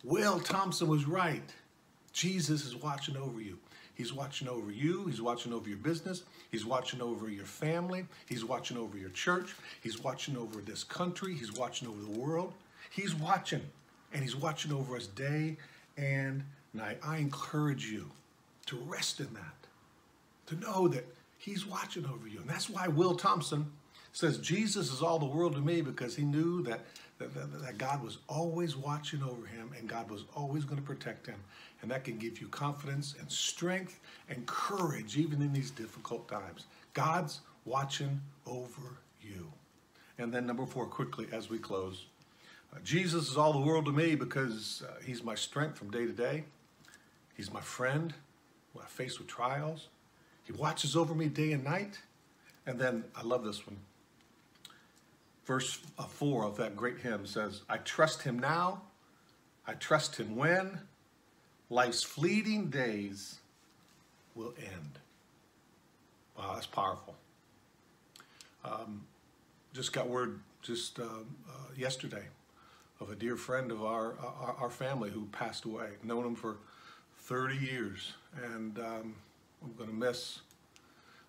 Will 0.03 0.39
Thompson 0.39 0.87
was 0.87 1.05
right. 1.05 1.43
Jesus 2.13 2.65
is 2.65 2.75
watching 2.75 3.17
over 3.17 3.41
you. 3.41 3.57
He's 3.95 4.13
watching 4.13 4.47
over 4.47 4.71
you. 4.71 5.05
He's 5.07 5.21
watching 5.21 5.53
over 5.53 5.67
your 5.67 5.77
business. 5.77 6.23
He's 6.51 6.65
watching 6.65 7.01
over 7.01 7.29
your 7.29 7.45
family. 7.45 8.05
He's 8.27 8.45
watching 8.45 8.77
over 8.77 8.97
your 8.97 9.09
church. 9.09 9.55
He's 9.81 10.03
watching 10.03 10.37
over 10.37 10.61
this 10.61 10.83
country. 10.83 11.33
He's 11.33 11.53
watching 11.53 11.87
over 11.87 12.01
the 12.01 12.19
world. 12.19 12.53
He's 12.91 13.15
watching, 13.15 13.61
and 14.13 14.21
He's 14.21 14.35
watching 14.35 14.71
over 14.71 14.95
us 14.95 15.07
day 15.07 15.57
and 15.97 16.43
night. 16.75 16.99
I 17.03 17.17
encourage 17.17 17.85
you 17.85 18.09
to 18.67 18.77
rest 18.77 19.19
in 19.19 19.33
that, 19.33 19.67
to 20.47 20.55
know 20.55 20.87
that 20.87 21.05
He's 21.37 21.65
watching 21.65 22.05
over 22.05 22.27
you. 22.27 22.39
And 22.39 22.49
that's 22.49 22.69
why 22.69 22.87
Will 22.87 23.15
Thompson 23.15 23.71
says 24.13 24.37
Jesus 24.37 24.91
is 24.91 25.01
all 25.01 25.19
the 25.19 25.25
world 25.25 25.53
to 25.55 25.61
me 25.61 25.81
because 25.81 26.15
he 26.15 26.23
knew 26.23 26.63
that 26.63 26.79
that, 27.17 27.33
that, 27.33 27.77
God 27.77 28.03
was 28.03 28.17
always 28.27 28.75
watching 28.75 29.23
over 29.23 29.45
him 29.45 29.71
and 29.77 29.87
God 29.87 30.09
was 30.09 30.25
always 30.35 30.65
going 30.65 30.77
to 30.77 30.85
protect 30.85 31.27
him. 31.27 31.39
And 31.81 31.91
that 31.91 32.03
can 32.03 32.17
give 32.17 32.41
you 32.41 32.47
confidence 32.47 33.15
and 33.19 33.31
strength 33.31 33.99
and 34.29 34.45
courage 34.45 35.17
even 35.17 35.41
in 35.41 35.53
these 35.53 35.71
difficult 35.71 36.27
times. 36.27 36.65
God's 36.93 37.41
watching 37.63 38.19
over 38.45 38.97
you. 39.21 39.51
And 40.17 40.33
then 40.33 40.45
number 40.45 40.65
four, 40.65 40.85
quickly 40.85 41.27
as 41.31 41.49
we 41.49 41.57
close. 41.57 42.05
Jesus 42.83 43.29
is 43.29 43.37
all 43.37 43.53
the 43.53 43.59
world 43.59 43.85
to 43.85 43.91
me 43.91 44.15
because 44.15 44.83
uh, 44.85 44.95
he's 45.05 45.23
my 45.23 45.35
strength 45.35 45.77
from 45.77 45.91
day 45.91 46.05
to 46.05 46.11
day. 46.11 46.43
He's 47.35 47.51
my 47.51 47.61
friend 47.61 48.13
when 48.73 48.85
I 48.85 48.87
face 48.87 49.19
with 49.19 49.27
trials. 49.27 49.89
He 50.43 50.53
watches 50.53 50.95
over 50.95 51.13
me 51.13 51.27
day 51.27 51.51
and 51.51 51.63
night. 51.63 51.99
And 52.67 52.79
then 52.79 53.03
I 53.15 53.23
love 53.23 53.43
this 53.43 53.65
one 53.65 53.77
verse 55.45 55.79
uh, 55.97 56.03
4 56.03 56.45
of 56.45 56.57
that 56.57 56.75
great 56.75 56.99
hymn 56.99 57.25
says, 57.25 57.61
I 57.69 57.77
trust 57.77 58.23
him 58.23 58.39
now, 58.39 58.81
I 59.67 59.73
trust 59.73 60.17
him 60.17 60.35
when 60.35 60.79
life's 61.69 62.03
fleeting 62.03 62.69
days 62.69 63.39
will 64.33 64.53
end. 64.57 64.99
Wow, 66.37 66.53
that's 66.55 66.67
powerful. 66.67 67.15
Um, 68.63 69.03
just 69.73 69.93
got 69.93 70.09
word 70.09 70.39
just 70.61 70.99
uh, 70.99 71.03
uh, 71.03 71.51
yesterday 71.77 72.23
of 72.99 73.09
a 73.09 73.15
dear 73.15 73.35
friend 73.35 73.71
of 73.71 73.83
our, 73.83 74.15
our, 74.19 74.55
our 74.61 74.69
family 74.69 75.11
who 75.11 75.25
passed 75.25 75.65
away. 75.65 75.89
Known 76.03 76.25
him 76.25 76.35
for 76.35 76.57
30 77.25 77.57
years, 77.57 78.13
and 78.53 78.77
um, 78.77 79.15
I'm 79.63 79.73
to 79.87 79.91
miss 79.93 80.41